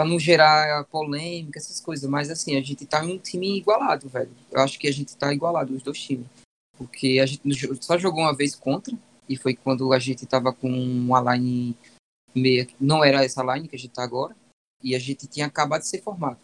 para 0.00 0.08
não 0.08 0.18
gerar 0.18 0.82
polêmica, 0.84 1.58
essas 1.58 1.78
coisas, 1.78 2.08
mas 2.08 2.30
assim, 2.30 2.56
a 2.56 2.62
gente 2.62 2.86
tá 2.86 3.04
em 3.04 3.16
um 3.16 3.18
time 3.18 3.58
igualado, 3.58 4.08
velho. 4.08 4.30
Eu 4.50 4.60
acho 4.62 4.78
que 4.78 4.88
a 4.88 4.92
gente 4.92 5.14
tá 5.14 5.30
igualado, 5.30 5.74
os 5.74 5.82
dois 5.82 6.00
times. 6.00 6.26
Porque 6.78 7.20
a 7.22 7.26
gente 7.26 7.42
só 7.84 7.98
jogou 7.98 8.22
uma 8.22 8.34
vez 8.34 8.54
contra, 8.54 8.96
e 9.28 9.36
foi 9.36 9.54
quando 9.54 9.92
a 9.92 9.98
gente 9.98 10.24
tava 10.24 10.54
com 10.54 10.70
uma 10.70 11.34
line 11.34 11.76
meia, 12.34 12.66
não 12.80 13.04
era 13.04 13.22
essa 13.22 13.42
line 13.42 13.68
que 13.68 13.76
a 13.76 13.78
gente 13.78 13.92
tá 13.92 14.02
agora, 14.02 14.34
e 14.82 14.94
a 14.94 14.98
gente 14.98 15.26
tinha 15.26 15.44
acabado 15.44 15.82
de 15.82 15.88
ser 15.88 16.00
formado. 16.00 16.38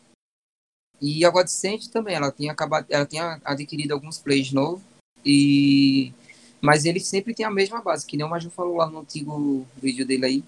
E 1.00 1.24
a 1.24 1.30
Godsend 1.30 1.88
também, 1.88 2.14
ela 2.14 2.30
tinha 2.30 2.52
acabado, 2.52 2.84
ela 2.90 3.06
tinha 3.06 3.40
adquirido 3.42 3.92
alguns 3.92 4.18
plays 4.18 4.52
novos, 4.52 4.82
e 5.24 6.12
mas 6.60 6.84
ele 6.84 7.00
sempre 7.00 7.32
tem 7.32 7.46
a 7.46 7.50
mesma 7.50 7.80
base, 7.80 8.06
que 8.06 8.18
nem 8.18 8.26
o 8.26 8.28
Maju 8.28 8.50
falou 8.50 8.76
lá 8.76 8.86
no 8.86 8.98
antigo 8.98 9.66
vídeo 9.80 10.06
dele 10.06 10.26
aí. 10.26 10.44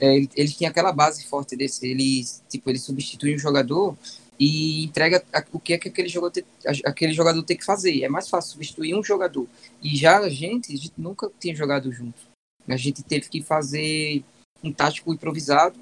É, 0.00 0.16
ele, 0.16 0.30
ele 0.34 0.52
tinha 0.52 0.70
aquela 0.70 0.92
base 0.92 1.24
forte 1.26 1.56
desse. 1.56 1.86
Ele, 1.86 2.24
tipo, 2.48 2.70
ele 2.70 2.78
substitui 2.78 3.34
um 3.34 3.38
jogador 3.38 3.96
e 4.38 4.84
entrega 4.84 5.24
o 5.52 5.58
que 5.58 5.72
é 5.72 5.78
que 5.78 5.88
aquele 5.88 6.08
jogador, 6.08 6.30
tem, 6.30 6.44
aquele 6.86 7.12
jogador 7.12 7.42
tem 7.42 7.56
que 7.56 7.64
fazer. 7.64 8.02
É 8.02 8.08
mais 8.08 8.28
fácil 8.28 8.52
substituir 8.52 8.94
um 8.94 9.02
jogador. 9.02 9.46
E 9.82 9.96
já 9.96 10.18
a 10.18 10.28
gente, 10.28 10.72
a 10.72 10.76
gente 10.76 10.94
nunca 10.96 11.30
tinha 11.40 11.54
jogado 11.54 11.90
junto. 11.90 12.18
A 12.66 12.76
gente 12.76 13.02
teve 13.02 13.28
que 13.28 13.42
fazer 13.42 14.22
um 14.62 14.72
tático 14.72 15.12
improvisado 15.12 15.78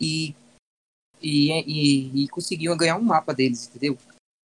e, 0.00 0.34
e, 1.22 1.50
e, 1.50 2.24
e 2.24 2.28
conseguiu 2.28 2.76
ganhar 2.76 2.96
um 2.96 3.02
mapa 3.02 3.34
deles, 3.34 3.68
entendeu? 3.68 3.96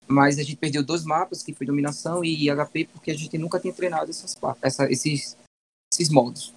Mas 0.07 0.39
a 0.39 0.43
gente 0.43 0.57
perdeu 0.57 0.85
dois 0.85 1.05
mapas, 1.05 1.43
que 1.43 1.53
foi 1.53 1.67
dominação 1.67 2.25
e 2.25 2.49
HP, 2.49 2.89
porque 2.93 3.11
a 3.11 3.17
gente 3.17 3.37
nunca 3.39 3.59
tinha 3.59 3.73
treinado 3.73 4.11
essas, 4.11 4.37
essa, 4.63 4.91
esses, 4.91 5.37
esses 5.93 6.09
modos. 6.11 6.55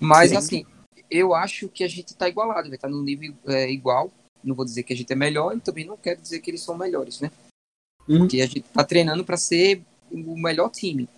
Mas, 0.00 0.30
Sim. 0.30 0.36
assim, 0.36 0.66
eu 1.14 1.32
acho 1.32 1.68
que 1.68 1.84
a 1.84 1.88
gente 1.88 2.08
está 2.08 2.28
igualado, 2.28 2.68
vai 2.68 2.76
estar 2.76 2.88
tá 2.88 2.94
no 2.94 3.02
nível 3.02 3.34
é, 3.46 3.70
igual. 3.70 4.10
Não 4.42 4.54
vou 4.54 4.64
dizer 4.64 4.82
que 4.82 4.92
a 4.92 4.96
gente 4.96 5.12
é 5.12 5.16
melhor 5.16 5.56
e 5.56 5.60
também 5.60 5.84
não 5.84 5.96
quero 5.96 6.20
dizer 6.20 6.40
que 6.40 6.50
eles 6.50 6.60
são 6.60 6.76
melhores, 6.76 7.20
né? 7.20 7.30
Uhum. 8.08 8.18
Porque 8.18 8.40
a 8.40 8.46
gente 8.46 8.66
está 8.66 8.84
treinando 8.84 9.24
para 9.24 9.36
ser 9.36 9.82
o 10.10 10.36
melhor 10.36 10.70
time. 10.70 11.08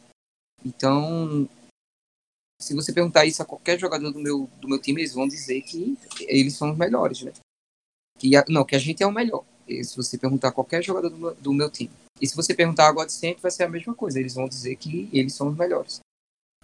Então, 0.65 1.49
se 2.61 2.75
você 2.75 2.93
perguntar 2.93 3.25
isso 3.25 3.43
a 3.43 3.47
qualquer 3.47 3.79
jogador 3.79 4.11
do 4.11 4.19
meu, 4.19 4.49
do 4.61 4.69
meu 4.69 4.79
time, 4.79 5.01
eles 5.01 5.15
vão 5.15 5.27
dizer 5.27 5.63
que 5.63 5.97
eles 6.21 6.55
são 6.55 6.71
os 6.71 6.77
melhores, 6.77 7.23
né? 7.23 7.33
Que 8.19 8.37
a, 8.37 8.45
não, 8.49 8.65
que 8.65 8.77
a 8.77 8.79
gente 8.79 9.03
é 9.03 9.07
o 9.07 9.13
melhor. 9.13 9.45
E 9.67 9.83
se 9.83 9.97
você 9.97 10.17
perguntar 10.17 10.49
a 10.49 10.53
qualquer 10.53 10.83
jogador 10.83 11.09
do 11.09 11.17
meu, 11.17 11.35
do 11.35 11.53
meu 11.53 11.71
time. 11.71 11.91
E 12.21 12.27
se 12.27 12.37
você 12.37 12.55
perguntar 12.55 12.87
agora 12.87 13.07
de 13.07 13.13
sempre, 13.13 13.43
vai 13.43 13.51
ser 13.51 13.65
a 13.65 13.69
mesma 13.69 13.95
coisa. 13.95 14.21
Eles 14.21 14.35
vão 14.35 14.49
dizer 14.49 14.77
que 14.77 15.09
eles 15.13 15.35
são 15.35 15.49
os 15.49 15.57
melhores. 15.57 16.01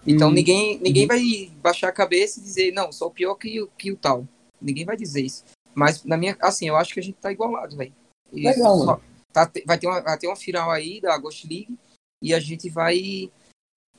Então 0.06 0.28
hum. 0.28 0.32
ninguém, 0.32 0.78
ninguém 0.78 1.04
hum. 1.04 1.08
vai 1.08 1.52
baixar 1.62 1.88
a 1.88 1.92
cabeça 1.92 2.40
e 2.40 2.42
dizer, 2.42 2.72
não, 2.72 2.92
sou 2.92 3.10
pior 3.10 3.34
que, 3.34 3.66
que 3.78 3.92
o 3.92 3.96
tal. 3.96 4.26
Ninguém 4.60 4.84
vai 4.84 4.96
dizer 4.96 5.22
isso. 5.22 5.44
Mas 5.74 6.04
na 6.04 6.16
minha, 6.16 6.36
assim, 6.40 6.68
eu 6.68 6.76
acho 6.76 6.92
que 6.92 7.00
a 7.00 7.02
gente 7.02 7.16
tá 7.16 7.32
igualado, 7.32 7.76
velho. 7.76 7.94
Legal, 8.32 8.78
só, 8.78 9.00
tá, 9.32 9.50
vai, 9.66 9.78
ter 9.78 9.86
uma, 9.86 10.00
vai 10.00 10.18
ter 10.18 10.26
uma 10.26 10.36
final 10.36 10.70
aí 10.70 11.00
da 11.00 11.16
Ghost 11.18 11.46
League 11.46 11.78
e 12.22 12.32
a 12.32 12.40
gente 12.40 12.68
vai 12.68 13.30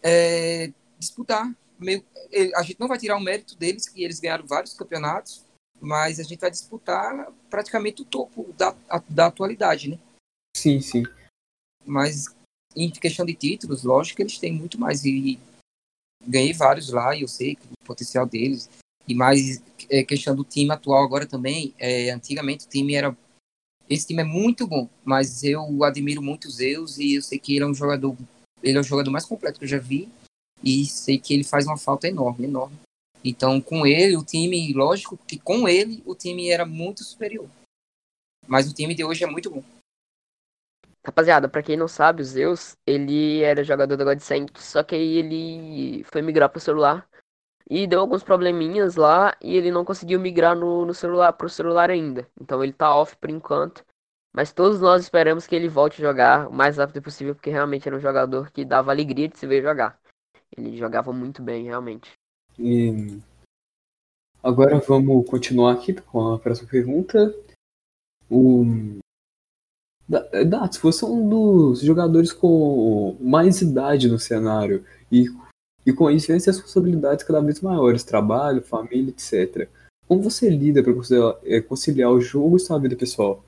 é, 0.02 0.72
disputar. 0.98 1.54
Meio, 1.80 2.04
a 2.56 2.64
gente 2.64 2.80
não 2.80 2.88
vai 2.88 2.98
tirar 2.98 3.18
o 3.18 3.22
mérito 3.22 3.56
deles, 3.58 3.88
que 3.88 4.04
eles 4.04 4.20
ganharam 4.20 4.48
vários 4.48 4.74
campeonatos, 4.74 5.46
mas 5.80 6.20
a 6.20 6.24
gente 6.24 6.40
vai 6.40 6.50
disputar 6.50 7.32
praticamente 7.50 8.02
o 8.02 8.06
topo 8.06 8.54
da, 8.58 8.76
da 9.10 9.28
atualidade, 9.28 9.90
né? 9.90 10.00
Sim, 10.56 10.80
sim. 10.80 11.04
Mas 11.86 12.28
em 12.76 12.90
questão 12.90 13.26
de 13.26 13.34
títulos, 13.34 13.84
lógico 13.84 14.18
que 14.18 14.24
eles 14.24 14.38
têm 14.38 14.54
muito 14.54 14.80
mais. 14.80 15.04
E 15.04 15.40
ganhei 16.28 16.54
vários 16.54 16.90
lá 16.90 17.16
e 17.16 17.22
eu 17.22 17.28
sei 17.28 17.58
o 17.72 17.86
potencial 17.86 18.26
deles. 18.26 18.70
E 19.08 19.14
mais 19.14 19.62
é, 19.90 20.04
questão 20.04 20.36
do 20.36 20.44
time 20.44 20.72
atual 20.72 21.04
agora 21.04 21.26
também. 21.26 21.74
É, 21.78 22.10
antigamente 22.10 22.66
o 22.66 22.70
time 22.70 22.96
era. 22.96 23.16
Esse 23.90 24.08
time 24.08 24.22
é 24.22 24.26
muito 24.26 24.66
bom, 24.66 24.90
mas 25.04 25.44
eu 25.44 25.84
admiro 25.84 26.22
muito 26.22 26.48
o 26.48 26.52
Zeus 26.52 26.98
e 26.98 27.16
eu 27.16 27.22
sei 27.22 27.38
que 27.38 27.56
ele 27.56 27.66
é 27.66 27.68
um 27.68 27.74
jogador. 27.74 28.16
Ele 28.62 28.78
é 28.78 28.82
o 28.82 28.84
jogador 28.84 29.12
mais 29.12 29.26
completo 29.26 29.60
que 29.60 29.66
eu 29.66 29.70
já 29.70 29.80
vi. 29.80 30.10
E 30.64 30.86
sei 30.86 31.20
que 31.20 31.34
ele 31.34 31.44
faz 31.44 31.66
uma 31.66 31.78
falta 31.78 32.08
enorme, 32.08 32.46
enorme. 32.46 32.78
Então, 33.24 33.60
com 33.60 33.86
ele, 33.86 34.16
o 34.16 34.24
time, 34.24 34.74
lógico 34.74 35.18
que 35.28 35.38
com 35.38 35.68
ele, 35.68 36.02
o 36.06 36.16
time 36.16 36.50
era 36.50 36.66
muito 36.66 37.04
superior. 37.04 37.50
Mas 38.48 38.70
o 38.70 38.74
time 38.74 38.96
de 38.96 39.04
hoje 39.04 39.24
é 39.24 39.28
muito 39.28 39.50
bom. 39.50 39.64
Rapaziada, 41.06 41.50
pra 41.50 41.62
quem 41.62 41.76
não 41.76 41.88
sabe, 41.88 42.22
o 42.22 42.26
Zeus, 42.26 42.78
ele 42.88 43.42
era 43.42 43.64
jogador 43.64 43.98
da 43.98 44.06
Godsend, 44.06 44.50
só 44.56 44.84
que 44.84 44.96
aí 44.96 45.18
ele 45.18 46.04
foi 46.06 46.22
migrar 46.22 46.50
pro 46.50 46.62
celular 46.62 47.08
e 47.70 47.86
deu 47.86 48.00
alguns 48.00 48.24
probleminhas 48.24 48.96
lá 48.96 49.36
e 49.42 49.56
ele 49.56 49.70
não 49.70 49.84
conseguiu 49.84 50.20
migrar 50.20 50.56
no, 50.56 50.86
no 50.86 50.94
celular 50.94 51.34
pro 51.34 51.50
celular 51.50 51.90
ainda. 51.90 52.28
Então 52.40 52.64
ele 52.64 52.72
tá 52.72 52.96
off 52.96 53.18
por 53.18 53.30
enquanto. 53.30 53.84
Mas 54.34 54.52
todos 54.52 54.80
nós 54.80 55.04
esperamos 55.04 55.46
que 55.46 55.56
ele 55.56 55.68
volte 55.68 56.02
a 56.02 56.08
jogar 56.08 56.48
o 56.48 56.54
mais 56.54 56.78
rápido 56.78 57.02
possível, 57.02 57.36
porque 57.36 57.50
realmente 57.50 57.88
era 57.88 57.96
um 57.96 58.02
jogador 58.02 58.50
que 58.50 58.66
dava 58.66 58.92
alegria 58.92 59.28
de 59.28 59.38
se 59.38 59.46
ver 59.46 59.62
jogar. 59.62 60.00
Ele 60.56 60.78
jogava 60.78 61.12
muito 61.12 61.42
bem, 61.42 61.66
realmente. 61.66 62.14
E 62.58 63.20
agora 64.42 64.80
vamos 64.80 65.30
continuar 65.30 65.74
aqui 65.74 65.94
com 65.94 66.34
a 66.34 66.40
próxima 66.40 66.70
pergunta. 66.70 67.34
O 68.30 69.00
Dats, 70.08 70.78
você 70.80 71.06
é 71.06 71.08
um 71.08 71.30
dos 71.30 71.82
jogadores 71.82 72.34
com 72.34 73.18
mais 73.22 73.62
idade 73.62 74.10
no 74.10 74.20
cenário 74.20 74.86
e, 75.12 75.26
e 75.86 75.94
com 75.94 76.12
isso 76.12 76.28
vem 76.28 76.36
as 76.36 76.46
responsabilidades 76.46 77.24
cada 77.24 77.42
vez 77.42 77.62
maiores, 77.62 78.04
trabalho, 78.04 78.62
família, 78.62 79.12
etc. 79.12 79.70
Como 80.08 80.22
você 80.22 80.50
lida 80.50 80.84
para 80.84 80.94
conciliar, 80.94 81.36
é, 81.46 81.62
conciliar 81.62 82.12
o 82.12 82.22
jogo 82.22 82.58
e 82.58 82.60
sua 82.60 82.78
vida 82.78 82.96
pessoal? 82.96 83.44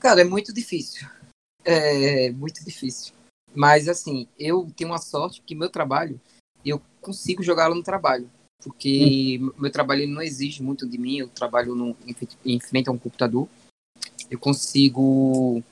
Cara, 0.00 0.20
é 0.20 0.24
muito 0.24 0.52
difícil. 0.52 1.08
É 1.64 2.30
muito 2.32 2.64
difícil. 2.64 3.14
Mas 3.54 3.88
assim, 3.88 4.26
eu 4.36 4.68
tenho 4.76 4.90
uma 4.90 4.98
sorte 4.98 5.40
que 5.42 5.54
meu 5.54 5.70
trabalho, 5.70 6.20
eu 6.64 6.82
consigo 7.00 7.42
jogá-lo 7.42 7.76
no 7.76 7.82
trabalho. 7.82 8.28
Porque 8.64 9.38
hum. 9.40 9.52
meu 9.56 9.70
trabalho 9.70 10.08
não 10.08 10.20
exige 10.20 10.62
muito 10.62 10.88
de 10.88 10.98
mim, 10.98 11.18
eu 11.18 11.28
trabalho 11.28 11.76
no, 11.76 11.96
em, 12.04 12.16
em 12.44 12.60
frente 12.60 12.88
a 12.88 12.92
um 12.92 12.98
computador 12.98 13.48
eu 14.32 14.38
consigo 14.38 15.62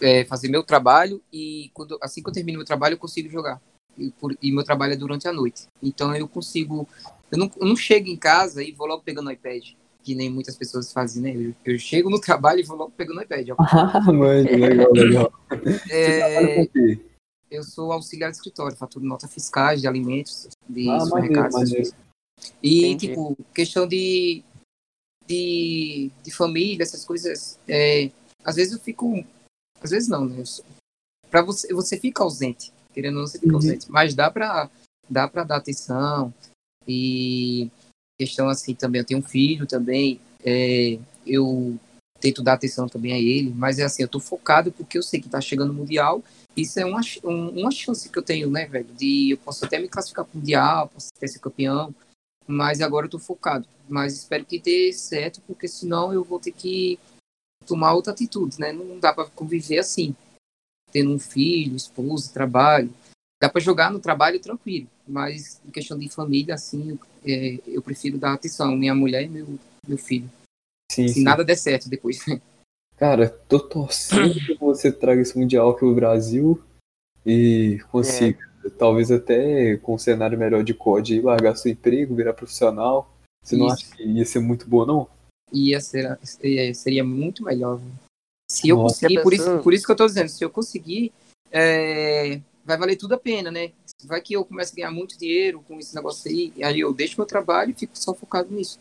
é, 0.00 0.24
fazer 0.24 0.48
meu 0.48 0.62
trabalho 0.62 1.22
e 1.30 1.70
quando, 1.74 1.98
assim 2.00 2.22
que 2.22 2.28
eu 2.28 2.32
termino 2.32 2.58
meu 2.58 2.66
trabalho 2.66 2.94
eu 2.94 2.98
consigo 2.98 3.28
jogar. 3.28 3.60
E, 3.98 4.10
por, 4.12 4.34
e 4.40 4.50
meu 4.50 4.64
trabalho 4.64 4.94
é 4.94 4.96
durante 4.96 5.28
a 5.28 5.32
noite. 5.32 5.66
Então 5.82 6.16
eu 6.16 6.26
consigo. 6.26 6.88
Eu 7.30 7.36
não, 7.36 7.50
eu 7.60 7.66
não 7.66 7.76
chego 7.76 8.08
em 8.08 8.16
casa 8.16 8.62
e 8.62 8.72
vou 8.72 8.86
logo 8.86 9.02
pegando 9.02 9.26
o 9.28 9.30
iPad, 9.30 9.62
que 10.02 10.14
nem 10.14 10.30
muitas 10.30 10.56
pessoas 10.56 10.90
fazem, 10.90 11.22
né? 11.22 11.36
Eu, 11.36 11.54
eu 11.74 11.78
chego 11.78 12.08
no 12.08 12.18
trabalho 12.20 12.60
e 12.60 12.64
vou 12.64 12.78
logo 12.78 12.92
pegando 12.96 13.18
o 13.18 13.22
iPad. 13.22 13.50
Ah, 13.58 14.00
mano, 14.10 14.48
legal, 14.48 14.92
legal. 14.92 15.32
É, 15.90 16.66
eu 17.50 17.62
sou 17.62 17.92
auxiliar 17.92 18.30
de 18.30 18.38
escritório, 18.38 18.74
faturo 18.74 19.04
nota 19.04 19.28
fiscais 19.28 19.82
de 19.82 19.86
alimentos, 19.86 20.48
de 20.66 20.88
ah, 20.88 21.00
supermercados. 21.00 21.92
E, 22.62 22.86
Entendi. 22.86 23.08
tipo, 23.08 23.36
questão 23.54 23.86
de 23.86 24.42
de, 25.32 26.10
de 26.22 26.30
família, 26.30 26.82
essas 26.82 27.04
coisas, 27.04 27.58
é, 27.66 28.10
às 28.44 28.56
vezes 28.56 28.74
eu 28.74 28.78
fico. 28.78 29.24
Às 29.80 29.90
vezes 29.90 30.08
não, 30.08 30.26
né? 30.26 30.42
Para 31.30 31.42
você, 31.42 31.72
você 31.72 31.98
fica 31.98 32.22
ausente, 32.22 32.72
querendo 32.92 33.14
ou 33.14 33.20
não, 33.20 33.26
você 33.26 33.38
fica 33.38 33.50
uhum. 33.50 33.56
ausente. 33.56 33.90
Mas 33.90 34.14
dá 34.14 34.30
para 34.30 34.70
dá 35.08 35.26
pra 35.26 35.44
dar 35.44 35.56
atenção. 35.56 36.32
E 36.86 37.70
questão 38.18 38.48
assim 38.48 38.74
também, 38.74 39.00
eu 39.00 39.06
tenho 39.06 39.20
um 39.20 39.24
filho 39.24 39.66
também, 39.66 40.20
é, 40.44 40.98
eu 41.26 41.78
tento 42.20 42.42
dar 42.42 42.54
atenção 42.54 42.88
também 42.88 43.12
a 43.12 43.18
ele, 43.18 43.52
mas 43.54 43.78
é 43.78 43.84
assim, 43.84 44.02
eu 44.02 44.08
tô 44.08 44.20
focado 44.20 44.70
porque 44.70 44.98
eu 44.98 45.02
sei 45.02 45.20
que 45.20 45.28
tá 45.28 45.40
chegando 45.40 45.70
o 45.70 45.74
Mundial. 45.74 46.22
Isso 46.56 46.78
é 46.78 46.84
uma, 46.84 47.00
uma 47.24 47.70
chance 47.70 48.08
que 48.08 48.18
eu 48.18 48.22
tenho, 48.22 48.50
né, 48.50 48.66
velho? 48.66 48.86
De 48.96 49.30
eu 49.30 49.38
posso 49.38 49.64
até 49.64 49.78
me 49.78 49.88
classificar 49.88 50.24
pro 50.24 50.38
Mundial, 50.38 50.88
posso 50.88 51.08
até 51.16 51.26
ser 51.26 51.38
campeão, 51.38 51.94
mas 52.46 52.80
agora 52.80 53.06
eu 53.06 53.10
tô 53.10 53.18
focado. 53.18 53.66
Mas 53.88 54.14
espero 54.14 54.44
que 54.44 54.58
dê 54.58 54.92
certo, 54.92 55.40
porque 55.46 55.68
senão 55.68 56.12
eu 56.12 56.24
vou 56.24 56.38
ter 56.38 56.52
que 56.52 56.98
tomar 57.66 57.94
outra 57.94 58.12
atitude, 58.12 58.60
né? 58.60 58.72
Não 58.72 58.98
dá 58.98 59.12
para 59.12 59.26
conviver 59.26 59.78
assim, 59.78 60.14
tendo 60.90 61.10
um 61.10 61.18
filho, 61.18 61.76
esposa, 61.76 62.32
trabalho. 62.32 62.92
Dá 63.40 63.48
para 63.48 63.60
jogar 63.60 63.90
no 63.90 63.98
trabalho 63.98 64.38
tranquilo, 64.38 64.86
mas 65.06 65.60
em 65.66 65.70
questão 65.70 65.98
de 65.98 66.08
família, 66.08 66.54
assim, 66.54 66.98
é, 67.24 67.58
eu 67.66 67.82
prefiro 67.82 68.16
dar 68.16 68.34
atenção 68.34 68.76
minha 68.76 68.94
mulher 68.94 69.24
e 69.24 69.28
meu, 69.28 69.58
meu 69.86 69.98
filho. 69.98 70.30
Sim, 70.90 71.08
Se 71.08 71.14
sim. 71.14 71.22
nada 71.24 71.44
der 71.44 71.56
certo 71.56 71.88
depois. 71.88 72.24
Cara, 72.96 73.28
tô 73.28 73.58
torcendo 73.58 74.34
que 74.34 74.54
você 74.54 74.92
traga 74.92 75.22
esse 75.22 75.36
Mundial 75.36 75.70
aqui 75.70 75.84
no 75.84 75.94
Brasil 75.94 76.62
e 77.26 77.80
consiga. 77.90 78.38
É 78.38 78.51
talvez 78.70 79.10
até 79.10 79.76
com 79.78 79.94
um 79.94 79.98
cenário 79.98 80.38
melhor 80.38 80.62
de 80.62 80.74
COD, 80.74 81.20
largar 81.20 81.56
seu 81.56 81.70
emprego, 81.70 82.14
virar 82.14 82.32
profissional. 82.32 83.12
Você 83.42 83.56
Isso. 83.56 83.64
não 83.64 83.72
acha 83.72 83.96
que 83.96 84.02
ia 84.02 84.24
ser 84.24 84.40
muito 84.40 84.68
boa, 84.68 84.86
não? 84.86 85.08
Ia 85.52 85.80
ser, 85.80 86.18
seria 86.74 87.04
muito 87.04 87.44
melhor. 87.44 87.80
Se 88.50 88.68
eu 88.68 88.76
Nossa, 88.76 88.94
conseguir, 88.94 89.22
por 89.22 89.32
isso, 89.32 89.58
por 89.60 89.74
isso 89.74 89.86
que 89.86 89.92
eu 89.92 89.96
tô 89.96 90.06
dizendo, 90.06 90.28
se 90.28 90.44
eu 90.44 90.50
conseguir, 90.50 91.12
é, 91.50 92.40
vai 92.64 92.76
valer 92.76 92.96
tudo 92.96 93.14
a 93.14 93.18
pena, 93.18 93.50
né? 93.50 93.72
Vai 94.04 94.20
que 94.20 94.34
eu 94.34 94.44
comece 94.44 94.72
a 94.72 94.76
ganhar 94.76 94.90
muito 94.90 95.18
dinheiro 95.18 95.62
com 95.66 95.78
esse 95.78 95.94
negócio 95.94 96.30
aí, 96.30 96.52
aí 96.62 96.80
eu 96.80 96.92
deixo 96.92 97.18
meu 97.18 97.26
trabalho 97.26 97.70
e 97.70 97.78
fico 97.78 97.96
só 97.98 98.14
focado 98.14 98.52
nisso. 98.52 98.78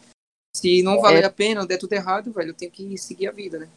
Se 0.55 0.83
não 0.83 1.01
valer 1.01 1.23
é. 1.23 1.25
a 1.25 1.31
pena, 1.31 1.65
der 1.65 1.77
tudo 1.77 1.93
errado, 1.93 2.31
velho, 2.31 2.49
eu 2.49 2.53
tenho 2.53 2.71
que 2.71 2.97
seguir 2.97 3.27
a 3.27 3.31
vida, 3.31 3.59
né? 3.59 3.69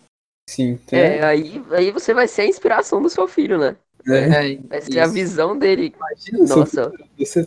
Sim. 0.48 0.78
É, 0.92 1.22
aí, 1.24 1.62
aí 1.70 1.90
você 1.90 2.12
vai 2.12 2.28
ser 2.28 2.42
a 2.42 2.46
inspiração 2.46 3.00
do 3.00 3.08
seu 3.08 3.26
filho, 3.26 3.58
né? 3.58 3.76
É, 4.06 4.56
vai 4.56 4.80
ser 4.82 5.00
a 5.00 5.06
visão 5.06 5.56
dele. 5.56 5.94
Imagina, 5.96 6.56
Nossa, 6.56 6.92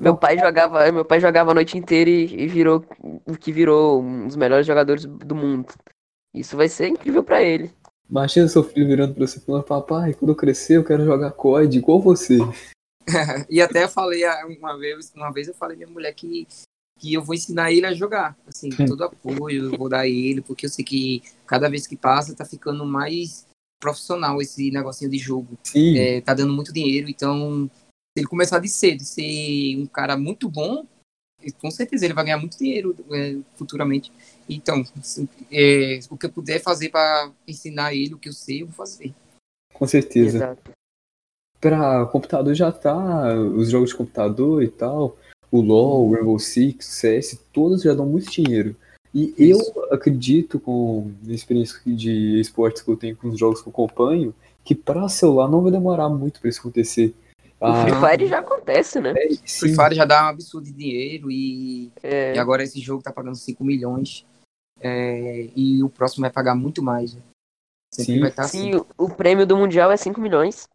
meu 0.02 0.14
tá 0.14 0.20
pai 0.20 0.38
jogava, 0.40 0.92
meu 0.92 1.06
pai 1.06 1.20
jogava 1.20 1.52
a 1.52 1.54
noite 1.54 1.78
inteira 1.78 2.10
e, 2.10 2.24
e 2.24 2.48
virou 2.48 2.84
o 3.26 3.38
que 3.38 3.52
virou 3.52 4.02
um 4.02 4.28
dos 4.28 4.36
melhores 4.36 4.66
jogadores 4.66 5.06
do 5.06 5.36
mundo. 5.36 5.68
Isso 6.34 6.58
vai 6.58 6.68
ser 6.68 6.88
incrível 6.88 7.24
para 7.24 7.44
ele. 7.44 7.72
Imagina 8.10 8.48
seu 8.48 8.64
filho 8.64 8.88
virando 8.88 9.14
pra 9.14 9.28
você 9.28 9.38
e 9.38 9.42
falando, 9.42 9.64
papai, 9.64 10.14
quando 10.14 10.32
eu 10.32 10.36
crescer 10.36 10.78
eu 10.78 10.84
quero 10.84 11.06
jogar 11.06 11.32
COD 11.32 11.78
igual 11.78 12.02
você. 12.02 12.38
e 13.50 13.62
até 13.62 13.84
eu 13.84 13.90
falei 13.90 14.24
uma 14.60 14.78
vez, 14.78 15.12
uma 15.16 15.32
vez 15.32 15.48
eu 15.48 15.54
falei 15.54 15.78
minha 15.78 15.90
mulher 15.90 16.14
que 16.14 16.48
que 17.00 17.14
eu 17.14 17.24
vou 17.24 17.36
ensinar 17.36 17.72
ele 17.72 17.86
a 17.86 17.94
jogar. 17.94 18.36
Assim, 18.48 18.70
todo 18.70 19.04
apoio 19.04 19.72
eu 19.72 19.78
vou 19.78 19.88
dar 19.88 20.00
a 20.00 20.08
ele, 20.08 20.42
porque 20.42 20.66
eu 20.66 20.70
sei 20.70 20.84
que 20.84 21.22
cada 21.46 21.70
vez 21.70 21.86
que 21.86 21.96
passa 21.96 22.36
tá 22.36 22.44
ficando 22.44 22.86
mais 22.86 23.47
profissional 23.80 24.42
esse 24.42 24.72
negocinho 24.72 25.12
de 25.12 25.18
jogo. 25.18 25.58
Sim. 25.64 25.98
É, 25.98 26.22
tá 26.22 26.34
dando 26.34 26.54
muito 26.54 26.74
dinheiro, 26.74 27.10
então 27.10 27.70
se 28.18 28.22
ele 28.22 28.28
começar 28.28 28.60
de 28.60 28.68
cedo, 28.68 29.04
ser 29.04 29.78
um 29.78 29.86
cara 29.86 30.18
muito 30.18 30.50
bom, 30.50 30.86
com 31.60 31.70
certeza 31.70 32.06
ele 32.06 32.14
vai 32.14 32.26
ganhar 32.26 32.38
muito 32.38 32.58
dinheiro 32.58 32.96
é, 33.12 33.38
futuramente. 33.56 34.12
Então, 34.50 34.84
é, 35.52 36.00
o 36.10 36.18
que 36.18 36.26
eu 36.26 36.32
puder 36.32 36.60
fazer 36.62 36.90
para 36.90 37.32
ensinar 37.48 37.94
ele 37.94 38.14
o 38.14 38.18
que 38.18 38.30
eu 38.30 38.34
sei, 38.34 38.64
eu 38.64 38.68
vou 38.68 38.76
fazer. 38.76 39.14
Com 39.74 39.86
certeza. 39.86 40.58
Pra 41.60 42.06
computador 42.08 42.54
já 42.56 42.72
tá, 42.72 43.34
os 43.36 43.70
jogos 43.70 43.90
de 43.90 43.96
computador 43.96 44.64
e 44.64 44.68
tal, 44.68 45.18
o 45.52 45.62
LoL, 45.62 46.08
o 46.08 46.14
Rainbow 46.14 46.40
Six, 46.40 46.88
o 46.88 46.92
CS, 46.92 47.40
todos 47.54 47.82
já 47.82 47.94
dão 47.94 48.06
muito 48.06 48.32
dinheiro. 48.32 48.76
E 49.14 49.34
eu 49.38 49.60
acredito, 49.92 50.60
com 50.60 51.12
a 51.28 51.32
experiência 51.32 51.80
de 51.86 52.40
esportes 52.40 52.82
que 52.82 52.90
eu 52.92 52.98
tenho 52.98 53.16
com 53.16 53.30
os 53.30 53.40
jogos 53.40 53.62
que 53.62 53.68
eu 53.68 53.72
acompanho, 53.72 54.34
que 54.64 54.76
para 54.76 55.08
celular 55.10 55.48
não 55.50 55.62
vai 55.62 55.72
demorar 55.72 56.10
muito 56.10 56.40
para 56.40 56.50
isso 56.50 56.60
acontecer. 56.60 57.16
O 57.60 57.74
Free 57.82 57.94
Fire 57.94 58.28
já 58.28 58.40
acontece, 58.40 59.00
né? 59.00 59.14
é, 59.18 59.28
Free 59.30 59.40
sim, 59.46 59.76
Fire 59.76 59.96
já 59.96 60.06
dá 60.06 60.26
um 60.26 60.28
absurdo 60.28 60.66
de 60.66 60.74
dinheiro 60.74 61.32
e, 61.32 61.92
É, 62.04 62.36
e 62.36 62.38
agora 62.40 62.62
esse 62.64 62.80
jogo 62.80 63.02
tá 63.02 63.12
pagando 63.12 63.36
5 63.36 63.64
milhões. 63.64 64.24
é, 64.80 65.50
e 65.56 65.82
o 65.82 65.90
próximo 65.90 66.22
vai 66.22 66.30
pagar 66.32 66.54
muito 66.54 66.84
mais. 66.84 67.16
né? 67.16 67.22
Sim. 67.92 68.20
vai 68.20 68.30
estar 68.30 68.44
assim. 68.44 68.74
sim, 68.74 68.76
o, 68.76 69.06
o 69.06 69.10
prêmio 69.10 69.48
do 69.48 69.58
Mundial 69.58 69.92
é 69.92 69.98
5 69.98 70.22
milhões, 70.22 70.68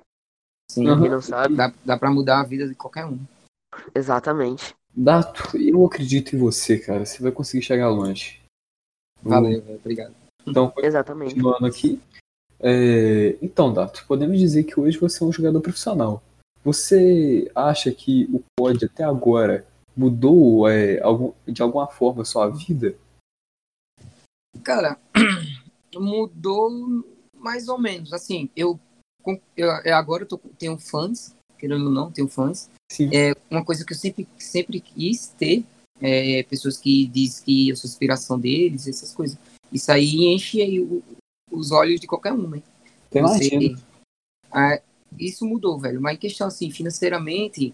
Sim, 0.69 0.87
quem 1.01 1.09
não 1.11 1.21
sabe. 1.21 1.55
dá, 1.55 1.73
dá 1.85 1.97
pra 1.97 2.11
mudar 2.11 2.41
a 2.41 2.45
vida 2.45 2.67
de 2.67 2.75
qualquer 2.75 3.05
um. 3.05 3.19
Exatamente. 3.95 4.75
Dato, 4.95 5.57
eu 5.57 5.85
acredito 5.87 6.35
em 6.37 6.39
você, 6.39 6.79
cara. 6.79 7.05
Você 7.07 7.23
vai 7.23 7.33
conseguir 7.33 7.65
chegar 7.65 7.89
longe. 7.89 8.41
Valeu, 9.23 9.63
velho, 9.63 9.77
obrigado. 9.79 10.15
Então, 10.47 10.73
Exatamente. 10.79 11.31
continuando 11.35 11.67
aqui. 11.67 12.01
é, 12.61 13.37
Então, 13.41 13.73
Dato, 13.73 14.05
podemos 14.07 14.39
dizer 14.39 14.65
que 14.65 14.79
hoje 14.79 14.99
você 14.99 15.23
é 15.23 15.27
um 15.27 15.33
jogador 15.33 15.61
profissional. 15.61 16.23
Você 16.65 17.51
acha 17.55 17.91
que 17.93 18.25
o 18.33 18.43
COD 18.59 18.85
até 18.85 19.03
agora 19.05 19.67
mudou 19.97 20.69
é, 20.69 21.01
algum- 21.01 21.33
de 21.47 21.63
alguma 21.63 21.87
forma 21.87 22.23
a 22.23 22.25
sua 22.25 22.49
vida? 22.49 22.95
Cara, 24.63 24.99
mudou 25.95 26.71
mais 27.37 27.69
ou 27.69 27.79
menos. 27.79 28.13
Assim, 28.13 28.49
eu, 28.55 28.79
eu 29.57 29.69
eu 29.85 29.95
agora 29.97 30.23
eu 30.25 30.29
tô, 30.29 30.39
tenho 30.59 30.79
fãs, 30.79 31.35
querendo 31.63 31.85
ou 31.87 31.93
não, 31.93 32.11
tenho 32.11 32.27
fãs. 32.27 32.69
Sim. 32.91 33.09
É 33.13 33.33
uma 33.49 33.65
coisa 33.65 33.85
que 33.85 33.93
eu 33.93 33.97
sempre, 33.97 34.27
sempre 34.37 34.81
quis 34.81 35.29
ter, 35.29 35.65
é, 36.01 36.43
pessoas 36.43 36.77
que 36.77 37.07
dizem 37.07 37.45
que 37.45 37.69
eu 37.69 37.77
sou 37.77 37.89
inspiração 37.89 38.37
deles, 38.37 38.89
essas 38.89 39.15
coisas. 39.15 39.39
Isso 39.73 39.93
aí 39.93 40.27
enche 40.27 40.61
aí 40.61 40.81
o- 40.81 41.01
os 41.53 41.71
olhos 41.71 42.01
de 42.01 42.09
qualquer 42.09 42.33
um, 42.33 42.49
né? 42.49 42.63
Você- 43.13 43.19
imagino. 43.55 43.81
Ah, 44.51 44.81
isso 45.17 45.47
mudou, 45.47 45.79
velho. 45.79 46.01
Mas 46.01 46.17
em 46.17 46.19
questão 46.21 46.49
assim, 46.49 46.69
financeiramente, 46.71 47.73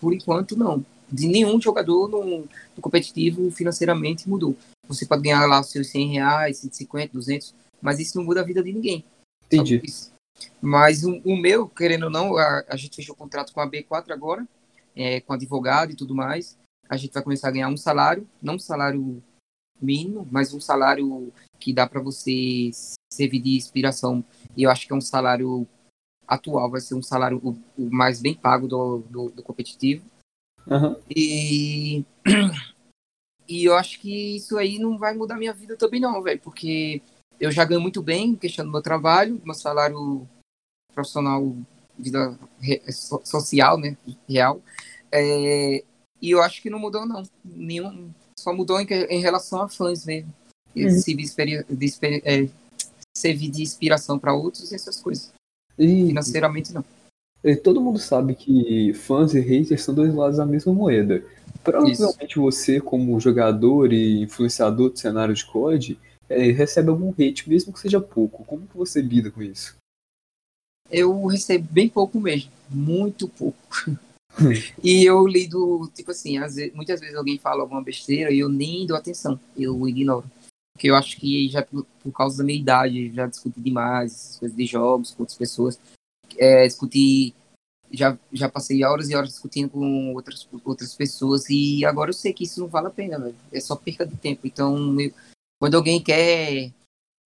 por 0.00 0.12
enquanto 0.12 0.56
não. 0.56 0.84
De 1.10 1.28
nenhum 1.28 1.60
jogador 1.60 2.08
no, 2.08 2.40
no 2.40 2.82
competitivo 2.82 3.50
financeiramente 3.52 4.28
mudou. 4.28 4.56
Você 4.88 5.06
pode 5.06 5.22
ganhar 5.22 5.46
lá 5.46 5.60
os 5.60 5.70
seus 5.70 5.86
100 5.88 6.08
reais, 6.08 6.58
150, 6.58 7.12
200, 7.12 7.54
mas 7.80 8.00
isso 8.00 8.18
não 8.18 8.24
muda 8.24 8.40
a 8.40 8.44
vida 8.44 8.62
de 8.62 8.72
ninguém. 8.72 9.04
Entendi. 9.46 9.80
Isso? 9.84 10.10
Mas 10.60 11.04
o, 11.04 11.20
o 11.24 11.36
meu, 11.36 11.68
querendo 11.68 12.04
ou 12.04 12.10
não, 12.10 12.36
a, 12.36 12.64
a 12.68 12.76
gente 12.76 12.96
fechou 12.96 13.14
o 13.14 13.18
contrato 13.18 13.52
com 13.52 13.60
a 13.60 13.70
B4 13.70 14.10
agora, 14.10 14.46
é, 14.96 15.20
com 15.20 15.32
advogado 15.32 15.92
e 15.92 15.96
tudo 15.96 16.14
mais. 16.14 16.58
A 16.88 16.96
gente 16.96 17.12
vai 17.12 17.22
começar 17.22 17.48
a 17.48 17.52
ganhar 17.52 17.68
um 17.68 17.76
salário, 17.76 18.26
não 18.42 18.54
um 18.54 18.58
salário 18.58 19.22
mínimo, 19.80 20.26
mas 20.30 20.52
um 20.52 20.60
salário 20.60 21.32
que 21.58 21.72
dá 21.72 21.86
para 21.86 22.00
você 22.00 22.70
servir 23.12 23.40
de 23.40 23.56
inspiração. 23.56 24.24
E 24.56 24.62
eu 24.64 24.70
acho 24.70 24.86
que 24.86 24.92
é 24.92 24.96
um 24.96 25.00
salário 25.00 25.66
atual, 26.26 26.70
vai 26.70 26.80
ser 26.80 26.94
um 26.94 27.02
salário 27.02 27.40
o, 27.42 27.50
o 27.76 27.90
mais 27.90 28.20
bem 28.20 28.34
pago 28.34 28.66
do, 28.68 28.98
do, 29.10 29.30
do 29.30 29.42
competitivo. 29.42 30.04
Aham. 30.70 30.96
E, 31.08 32.04
e 33.48 33.64
eu 33.64 33.74
acho 33.74 33.98
que 34.00 34.36
isso 34.36 34.58
aí 34.58 34.78
não 34.78 34.98
vai 34.98 35.14
mudar 35.14 35.36
minha 35.36 35.52
vida 35.52 35.76
também 35.76 36.00
não, 36.00 36.22
velho, 36.22 36.40
porque 36.40 37.00
eu 37.40 37.50
já 37.50 37.64
ganho 37.64 37.80
muito 37.80 38.02
bem, 38.02 38.34
questão 38.34 38.64
do 38.64 38.70
meu 38.70 38.82
trabalho, 38.82 39.40
meu 39.44 39.54
salário 39.54 40.26
profissional, 40.92 41.54
vida 41.98 42.38
so- 42.90 43.22
social, 43.24 43.78
né, 43.78 43.96
real. 44.28 44.60
É, 45.10 45.82
e 46.20 46.30
eu 46.30 46.42
acho 46.42 46.60
que 46.60 46.70
não 46.70 46.78
mudou 46.78 47.06
não, 47.06 47.22
nenhum, 47.44 48.10
só 48.38 48.52
mudou 48.52 48.80
em, 48.80 48.86
em 48.86 49.20
relação 49.20 49.62
a 49.62 49.68
fãs 49.68 50.04
mesmo. 50.04 50.32
Uhum. 50.76 50.86
Esse 50.86 51.14
de, 51.14 51.92
é, 52.24 52.48
servir 53.16 53.50
de 53.50 53.62
inspiração 53.62 54.18
para 54.18 54.34
outros 54.34 54.70
e 54.70 54.74
essas 54.74 55.00
coisas. 55.00 55.32
E, 55.78 56.06
Financeiramente 56.08 56.72
não. 56.72 56.84
e 57.44 57.54
todo 57.54 57.80
mundo 57.80 57.98
sabe 57.98 58.34
que 58.34 58.92
fãs 58.94 59.34
e 59.34 59.40
haters 59.40 59.82
são 59.82 59.94
dois 59.94 60.12
lados 60.12 60.38
da 60.38 60.46
mesma 60.46 60.72
moeda. 60.72 61.24
Provavelmente 61.62 62.38
você, 62.38 62.80
como 62.80 63.20
jogador 63.20 63.92
e 63.92 64.22
influenciador 64.22 64.90
do 64.90 64.98
cenário 64.98 65.34
de 65.34 65.44
COD, 65.44 65.98
é, 66.28 66.50
recebe 66.50 66.90
algum 66.90 67.10
hate, 67.10 67.48
mesmo 67.48 67.72
que 67.72 67.80
seja 67.80 68.00
pouco. 68.00 68.44
Como 68.44 68.66
que 68.66 68.76
você 68.76 69.00
lida 69.00 69.30
com 69.30 69.42
isso? 69.42 69.76
eu 70.90 71.26
recebo 71.26 71.66
bem 71.70 71.88
pouco 71.88 72.20
mesmo, 72.20 72.50
muito 72.68 73.28
pouco. 73.28 73.58
e 74.82 75.04
eu 75.04 75.26
lido, 75.26 75.90
tipo 75.94 76.10
assim, 76.10 76.38
vezes, 76.38 76.72
muitas 76.74 77.00
vezes 77.00 77.14
alguém 77.14 77.38
fala 77.38 77.62
alguma 77.62 77.82
besteira 77.82 78.32
e 78.32 78.38
eu 78.38 78.48
nem 78.48 78.86
dou 78.86 78.96
atenção, 78.96 79.38
eu 79.56 79.86
ignoro. 79.88 80.30
Porque 80.74 80.90
eu 80.90 80.94
acho 80.94 81.16
que 81.16 81.48
já 81.48 81.62
por, 81.62 81.84
por 82.02 82.12
causa 82.12 82.38
da 82.38 82.44
minha 82.44 82.58
idade, 82.58 83.12
já 83.12 83.26
discuti 83.26 83.60
demais 83.60 84.12
essas 84.12 84.36
coisas 84.38 84.56
de 84.56 84.66
jogos 84.66 85.10
com 85.10 85.22
outras 85.22 85.36
pessoas. 85.36 85.78
É, 86.36 86.66
discuti, 86.66 87.34
já, 87.90 88.16
já 88.32 88.48
passei 88.48 88.84
horas 88.84 89.10
e 89.10 89.16
horas 89.16 89.30
discutindo 89.30 89.70
com 89.70 90.14
outras, 90.14 90.48
outras 90.64 90.94
pessoas 90.94 91.50
e 91.50 91.84
agora 91.84 92.10
eu 92.10 92.14
sei 92.14 92.32
que 92.32 92.44
isso 92.44 92.60
não 92.60 92.68
vale 92.68 92.86
a 92.86 92.90
pena, 92.90 93.18
velho. 93.18 93.34
É 93.50 93.60
só 93.60 93.74
perca 93.74 94.06
de 94.06 94.16
tempo. 94.16 94.46
Então, 94.46 95.00
eu- 95.00 95.12
quando 95.60 95.76
alguém 95.76 96.02
quer 96.02 96.70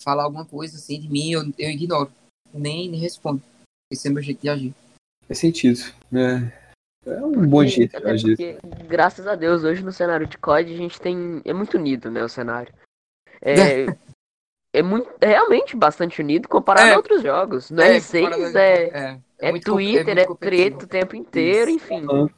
falar 0.02 0.24
alguma 0.24 0.44
coisa 0.44 0.76
assim 0.76 1.00
de 1.00 1.08
mim, 1.08 1.30
eu, 1.32 1.42
eu 1.58 1.70
ignoro. 1.70 2.10
Nem, 2.52 2.88
nem 2.88 3.00
respondo. 3.00 3.42
Esse 3.90 4.08
é 4.08 4.10
o 4.10 4.14
meu 4.14 4.22
jeito 4.22 4.40
de 4.42 4.48
agir. 4.48 4.74
Faz 5.26 5.38
sentido, 5.38 5.80
né? 6.10 6.52
É 7.06 7.20
um 7.24 7.46
bom 7.46 7.64
jeito 7.64 7.98
de 7.98 8.06
agir. 8.10 8.36
porque, 8.36 8.58
graças 8.86 9.26
a 9.26 9.34
Deus, 9.34 9.64
hoje 9.64 9.82
no 9.82 9.92
cenário 9.92 10.26
de 10.26 10.36
COD 10.38 10.72
a 10.72 10.76
gente 10.76 11.00
tem. 11.00 11.40
É 11.44 11.52
muito 11.52 11.76
unido, 11.76 12.10
né? 12.10 12.22
O 12.22 12.28
cenário. 12.28 12.72
É, 13.40 13.86
é, 14.72 14.82
muito, 14.82 15.08
é 15.20 15.26
realmente 15.26 15.74
bastante 15.76 16.20
unido 16.20 16.46
comparado 16.48 16.88
É. 16.88 16.92
a 16.92 16.96
outros 16.96 17.22
jogos. 17.22 17.70
No 17.70 17.80
É, 17.82 17.96
R6 17.98 18.24
comparado- 18.24 18.58
é, 18.58 18.84
é, 18.84 19.20
é, 19.40 19.60
Twitter, 19.60 20.18
é, 20.18 20.24
competitivo. 20.26 20.36
treta 20.36 20.84
o 20.84 20.88
tempo 20.88 21.16
inteiro, 21.16 21.70
Isso. 21.70 21.84
enfim. 21.84 22.00
No 22.02 22.30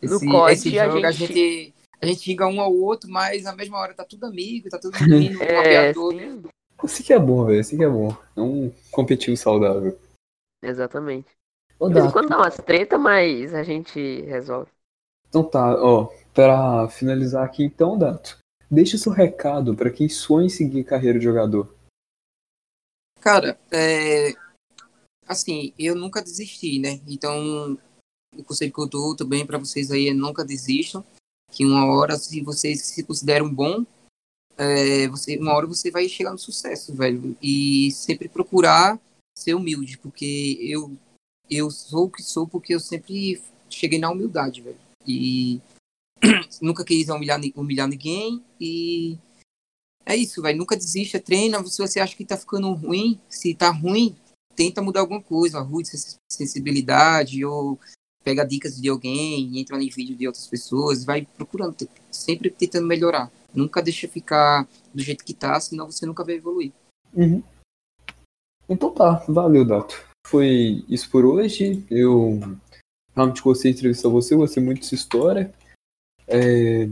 Esse, 0.00 0.26
COD, 0.26 0.52
esse 0.52 0.78
a 0.78 0.88
jogo 0.88 1.06
a 1.06 1.10
gente- 1.10 1.34
gente, 1.34 1.74
a 2.00 2.06
gente 2.06 2.22
xinga 2.22 2.46
um 2.46 2.60
ao 2.60 2.74
outro, 2.74 3.10
mas 3.10 3.44
na 3.44 3.54
mesma 3.54 3.78
hora 3.78 3.94
tá 3.94 4.04
tudo 4.04 4.24
amigo, 4.26 4.68
tá 4.68 4.78
todo 4.78 4.98
mundo 4.98 5.14
indo 5.20 5.38
no 5.38 5.44
É, 5.44 5.92
sim, 5.92 6.42
Assim 6.82 7.02
que 7.02 7.12
é 7.12 7.18
bom, 7.18 7.44
velho. 7.44 7.60
Assim 7.60 7.76
que 7.76 7.84
é 7.84 7.88
bom. 7.88 8.16
É 8.34 8.40
um 8.40 8.72
competitivo 8.90 9.36
saudável. 9.36 9.98
exatamente. 10.62 11.28
Ô, 11.78 11.88
De 11.88 11.94
vez 11.94 12.12
quando 12.12 12.28
dá 12.28 12.38
umas 12.38 12.56
treta, 12.56 12.98
mas 12.98 13.54
a 13.54 13.62
gente 13.62 14.22
resolve. 14.22 14.70
Então 15.28 15.44
tá, 15.44 15.74
ó, 15.82 16.06
pra 16.34 16.88
finalizar 16.88 17.44
aqui 17.44 17.62
então, 17.62 17.98
Dato, 17.98 18.38
deixa 18.70 18.96
o 18.96 18.98
seu 18.98 19.12
recado 19.12 19.76
pra 19.76 19.90
quem 19.90 20.08
sonha 20.08 20.46
em 20.46 20.50
seguir 20.50 20.84
carreira 20.84 21.18
de 21.18 21.24
jogador. 21.24 21.74
Cara, 23.20 23.58
é, 23.70 24.32
assim, 25.26 25.74
eu 25.78 25.94
nunca 25.94 26.22
desisti, 26.22 26.78
né? 26.78 27.00
Então, 27.06 27.78
o 28.34 28.42
conselho 28.42 28.72
que 28.72 28.80
eu 28.80 28.88
dou 28.88 29.14
também 29.14 29.46
para 29.46 29.58
vocês 29.58 29.90
aí 29.90 30.08
é 30.08 30.14
nunca 30.14 30.44
desistam. 30.44 31.04
Que 31.50 31.64
uma 31.64 31.84
hora, 31.86 32.16
se 32.16 32.40
vocês 32.40 32.82
se 32.82 33.02
consideram 33.02 33.52
bom, 33.52 33.84
é, 34.56 35.08
você, 35.08 35.36
uma 35.38 35.54
hora 35.54 35.66
você 35.66 35.90
vai 35.90 36.08
chegar 36.08 36.32
no 36.32 36.38
sucesso, 36.38 36.94
velho. 36.94 37.36
E 37.42 37.90
sempre 37.92 38.28
procurar 38.28 39.00
ser 39.36 39.54
humilde, 39.54 39.98
porque 39.98 40.58
eu, 40.60 40.94
eu 41.48 41.70
sou 41.70 42.06
o 42.06 42.10
que 42.10 42.22
sou 42.22 42.46
porque 42.46 42.74
eu 42.74 42.80
sempre 42.80 43.42
cheguei 43.68 43.98
na 43.98 44.10
humildade, 44.10 44.60
velho. 44.60 44.78
E 45.06 45.60
nunca 46.60 46.84
quis 46.84 47.08
humilhar, 47.08 47.40
humilhar 47.56 47.88
ninguém 47.88 48.42
e 48.60 49.18
é 50.04 50.16
isso, 50.16 50.42
velho. 50.42 50.58
Nunca 50.58 50.76
desista, 50.76 51.20
treina. 51.20 51.64
Se 51.66 51.78
você 51.78 52.00
acha 52.00 52.16
que 52.16 52.24
tá 52.24 52.36
ficando 52.36 52.72
ruim, 52.74 53.20
se 53.28 53.54
tá 53.54 53.70
ruim, 53.70 54.16
tenta 54.54 54.82
mudar 54.82 55.00
alguma 55.00 55.22
coisa, 55.22 55.58
arrue 55.58 55.84
sens- 55.84 56.16
sensibilidade 56.30 57.44
ou 57.44 57.78
pega 58.22 58.44
dicas 58.44 58.80
de 58.80 58.88
alguém, 58.88 59.58
entra 59.58 59.82
em 59.82 59.88
vídeo 59.88 60.16
de 60.16 60.26
outras 60.26 60.46
pessoas, 60.46 61.04
vai 61.04 61.26
procurando, 61.36 61.76
sempre 62.10 62.50
tentando 62.50 62.86
melhorar. 62.86 63.30
Nunca 63.54 63.82
deixa 63.82 64.06
ficar 64.06 64.68
do 64.94 65.02
jeito 65.02 65.24
que 65.24 65.34
tá, 65.34 65.58
senão 65.60 65.90
você 65.90 66.06
nunca 66.06 66.24
vai 66.24 66.34
evoluir. 66.34 66.72
Uhum. 67.14 67.42
Então 68.68 68.92
tá, 68.92 69.24
valeu, 69.28 69.64
Dato. 69.64 70.00
Foi 70.26 70.84
isso 70.88 71.10
por 71.10 71.24
hoje. 71.24 71.84
Eu 71.90 72.38
realmente 73.14 73.42
gostei 73.42 73.72
de 73.72 73.78
entrevistar 73.78 74.08
você, 74.08 74.36
gostei 74.36 74.62
muito 74.62 74.80
dessa 74.82 74.94
história. 74.94 75.52
É, 76.28 76.88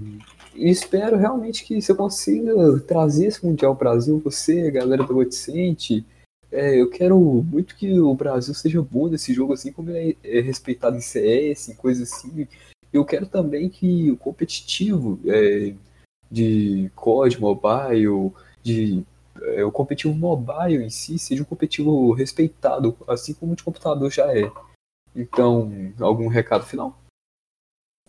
e 0.55 0.69
espero 0.69 1.17
realmente 1.17 1.65
que 1.65 1.81
você 1.81 1.95
consiga 1.95 2.81
trazer 2.81 3.27
esse 3.27 3.47
Mundial 3.47 3.71
ao 3.71 3.79
Brasil, 3.79 4.19
você, 4.19 4.71
galera 4.73 5.05
do 5.05 5.15
Goticente. 5.15 6.05
É, 6.51 6.81
eu 6.81 6.89
quero 6.89 7.19
muito 7.19 7.77
que 7.77 7.99
o 8.01 8.15
Brasil 8.15 8.55
seja 8.55 8.81
bom 8.83 9.09
nesse 9.09 9.35
jogo, 9.35 9.53
assim 9.53 9.73
como 9.73 9.91
é, 9.91 10.15
é 10.25 10.41
respeitado 10.41 10.97
em 10.97 11.01
CS, 11.01 11.75
coisas 11.77 12.11
assim. 12.11 12.49
Eu 12.93 13.05
quero 13.05 13.27
também 13.27 13.69
que 13.69 14.11
o 14.11 14.17
competitivo 14.17 15.21
é, 15.27 15.75
de 16.31 16.91
COD 16.95 17.39
Mobile, 17.41 18.33
de 18.63 19.05
é, 19.43 19.65
o 19.65 19.71
competitivo 19.73 20.15
mobile 20.15 20.83
em 20.83 20.91
si 20.91 21.19
seja 21.19 21.43
um 21.43 21.47
competitivo 21.47 22.13
respeitado, 22.13 22.97
assim 23.07 23.35
como 23.35 23.53
o 23.53 23.57
de 23.57 23.63
computador 23.63 24.11
já 24.11 24.27
é. 24.37 24.51
Então, 25.15 25.93
algum 26.01 26.29
recado 26.29 26.65
final? 26.65 26.99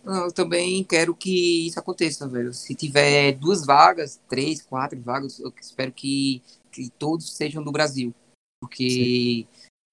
Eu 0.04 0.32
também 0.32 0.82
quero 0.82 1.14
que 1.14 1.66
isso 1.66 1.78
aconteça, 1.78 2.26
velho. 2.26 2.54
Se 2.54 2.74
tiver 2.74 3.32
duas 3.32 3.66
vagas, 3.66 4.20
três, 4.28 4.62
quatro 4.62 5.00
vagas, 5.00 5.38
eu 5.38 5.52
espero 5.60 5.92
que, 5.92 6.42
que 6.72 6.88
todos 6.90 7.36
sejam 7.36 7.62
do 7.62 7.72
Brasil. 7.72 8.14
Porque 8.60 8.90
Sim. 8.90 9.46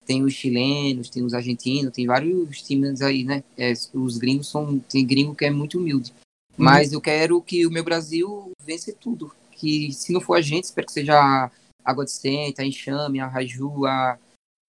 tem 0.06 0.23
os 0.23 0.34
chilenos, 0.34 1.10
tem 1.10 1.23
os 1.23 1.34
argentinos, 1.34 1.93
tem 1.93 2.06
vários 2.06 2.62
times 2.62 3.01
aí, 3.01 3.23
né? 3.23 3.43
É, 3.58 3.73
os 3.93 4.17
gringos 4.17 4.49
são. 4.49 4.80
Tem 4.80 5.06
gringo 5.06 5.36
que 5.36 5.45
é 5.45 5.49
muito 5.49 5.77
humilde. 5.77 6.13
Uhum. 6.58 6.65
Mas 6.65 6.91
eu 6.91 7.01
quero 7.01 7.41
que 7.41 7.65
o 7.65 7.71
meu 7.71 7.84
Brasil 7.84 8.51
vence 8.63 8.91
tudo. 8.93 9.34
Que 9.51 9.91
se 9.93 10.12
não 10.12 10.21
for 10.21 10.36
a 10.36 10.41
gente, 10.41 10.65
espero 10.65 10.86
que 10.86 10.93
seja 10.93 11.13
a 11.19 11.49
Água 11.84 12.06
de 12.06 12.12
Senta, 12.12 12.62
a 12.62 12.65
Enxame, 12.65 13.19
a 13.19 13.27
Raju, 13.27 13.86
a 13.86 14.19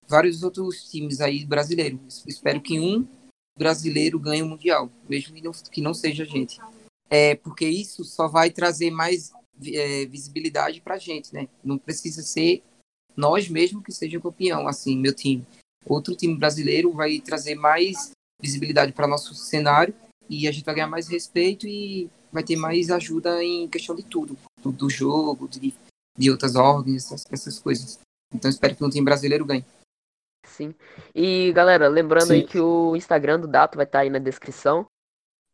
vários 0.07 0.43
outros 0.43 0.89
times 0.91 1.21
aí 1.21 1.45
brasileiros. 1.45 2.25
Espero 2.27 2.61
que 2.61 2.81
um 2.81 3.07
brasileiro 3.59 4.19
ganhe 4.19 4.43
o 4.43 4.47
Mundial, 4.47 4.91
mesmo 5.09 5.35
que 5.35 5.43
não, 5.43 5.53
que 5.53 5.81
não 5.83 5.93
seja 5.93 6.23
a 6.23 6.27
gente. 6.27 6.59
É, 7.11 7.35
porque 7.35 7.67
isso 7.67 8.05
só 8.05 8.29
vai 8.29 8.51
trazer 8.51 8.91
mais 8.91 9.33
é, 9.67 10.07
visibilidade 10.07 10.81
para 10.81 10.95
a 10.95 10.99
gente, 10.99 11.35
né? 11.35 11.49
Não 11.65 11.77
precisa 11.77 12.23
ser 12.23 12.63
nós 13.19 13.49
mesmos 13.49 13.83
que 13.83 13.91
seja 13.91 14.21
campeão, 14.21 14.69
assim, 14.69 14.97
meu 14.97 15.13
time. 15.13 15.45
Outro 15.85 16.15
time 16.15 16.37
brasileiro 16.37 16.93
vai 16.93 17.19
trazer 17.19 17.57
mais 17.57 18.13
visibilidade 18.41 18.93
para 18.93 19.09
nosso 19.09 19.35
cenário 19.35 19.93
e 20.31 20.47
a 20.47 20.53
gente 20.53 20.65
vai 20.65 20.77
ganhar 20.77 20.87
mais 20.87 21.09
respeito 21.09 21.67
e 21.67 22.09
vai 22.31 22.45
ter 22.45 22.55
mais 22.55 22.91
ajuda 22.91 23.43
em 23.43 23.67
questão 23.67 23.97
de 23.97 24.05
tudo, 24.05 24.39
do, 24.63 24.71
do 24.71 24.89
jogo, 24.89 25.49
de, 25.49 25.75
de 26.17 26.31
outras 26.31 26.55
ordens, 26.55 27.07
essas, 27.07 27.27
essas 27.29 27.59
coisas. 27.59 27.99
Então 28.33 28.49
espero 28.49 28.77
que 28.77 28.85
um 28.85 28.91
time 28.91 29.05
brasileiro 29.05 29.45
ganhe. 29.45 29.65
Sim. 30.47 30.73
E 31.13 31.53
galera, 31.53 31.89
lembrando 31.89 32.29
Sim. 32.29 32.35
aí 32.35 32.47
que 32.47 32.61
o 32.61 32.95
Instagram 32.95 33.41
do 33.41 33.49
Dato 33.49 33.75
vai 33.75 33.85
estar 33.85 33.99
tá 33.99 34.03
aí 34.03 34.11
na 34.11 34.21
descrição. 34.21 34.87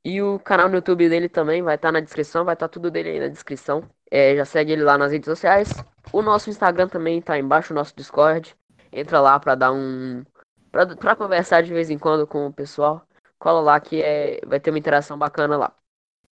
E 0.05 0.21
o 0.21 0.39
canal 0.39 0.69
no 0.69 0.77
YouTube 0.77 1.09
dele 1.09 1.31
também 1.31 1.63
vai 1.63 1.77
estar 1.77 1.89
tá 1.89 1.93
na 1.93 2.01
descrição, 2.01 2.45
vai 2.45 2.55
estar 2.55 2.69
tá 2.69 2.73
tudo 2.73 2.91
dele 2.91 3.09
aí 3.09 3.21
na 3.21 3.29
descrição. 3.29 3.83
É, 4.11 4.37
já 4.37 4.45
segue 4.45 4.73
ele 4.73 4.83
lá 4.83 4.99
nas 4.99 5.13
redes 5.13 5.25
sociais. 5.25 5.73
O 6.13 6.21
nosso 6.21 6.51
Instagram 6.51 6.89
também 6.89 7.23
tá 7.23 7.39
embaixo, 7.39 7.73
o 7.73 7.77
nosso 7.77 7.95
Discord. 7.97 8.55
Entra 8.93 9.19
lá 9.21 9.41
pra 9.41 9.55
dar 9.55 9.73
um. 9.73 10.23
Pra, 10.71 10.87
pra 10.95 11.17
conversar 11.17 11.63
de 11.63 11.73
vez 11.73 11.89
em 11.89 11.99
quando 11.99 12.27
com 12.27 12.47
o 12.47 12.53
pessoal. 12.53 13.03
Cola 13.39 13.61
lá 13.61 13.81
que 13.81 14.03
é, 14.03 14.41
vai 14.47 14.61
ter 14.61 14.71
uma 14.71 14.79
interação 14.79 15.17
bacana 15.17 15.57
lá. 15.57 15.73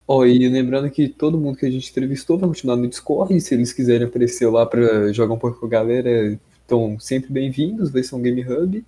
Ó, 0.06 0.18
oh, 0.18 0.26
e 0.26 0.50
lembrando 0.50 0.90
que 0.90 1.08
todo 1.08 1.40
mundo 1.40 1.58
que 1.58 1.66
a 1.66 1.72
gente 1.72 1.90
entrevistou 1.90 2.38
vai 2.38 2.50
continuar 2.50 2.76
no 2.76 2.90
Discord. 2.90 3.40
Se 3.40 3.54
eles 3.54 3.72
quiserem 3.72 4.06
aparecer 4.06 4.48
lá 4.48 4.66
pra 4.66 5.14
jogar 5.14 5.34
um 5.34 5.40
pouco 5.40 5.62
com 5.62 5.66
a 5.66 5.70
galera, 5.70 6.38
estão 6.62 7.00
sempre 7.00 7.32
bem-vindos. 7.32 7.90
Vai 7.90 8.04
ser 8.04 8.16
um 8.16 8.22
Game 8.22 8.44
Hub. 8.44 8.86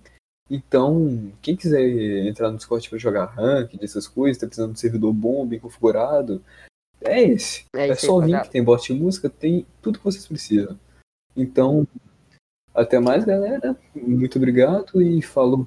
Então, 0.50 1.32
quem 1.40 1.56
quiser 1.56 1.82
entrar 2.26 2.50
no 2.50 2.58
Discord 2.58 2.88
para 2.88 2.98
jogar 2.98 3.24
rank, 3.26 3.76
dessas 3.76 4.06
coisas, 4.06 4.38
tá 4.38 4.46
precisando 4.46 4.72
de 4.72 4.74
um 4.74 4.80
servidor 4.80 5.12
bom, 5.12 5.46
bem 5.46 5.58
configurado, 5.58 6.42
é 7.00 7.22
esse. 7.22 7.64
É, 7.74 7.88
é 7.88 7.94
só 7.94 8.20
link, 8.20 8.48
tem 8.48 8.62
bot 8.62 8.82
de 8.82 8.98
música, 8.98 9.28
tem 9.28 9.66
tudo 9.80 9.98
que 9.98 10.04
vocês 10.04 10.26
precisam. 10.26 10.78
Então, 11.36 11.86
até 12.74 12.98
mais, 12.98 13.24
galera. 13.24 13.76
Muito 13.94 14.36
obrigado 14.36 15.00
e 15.00 15.22
falou. 15.22 15.66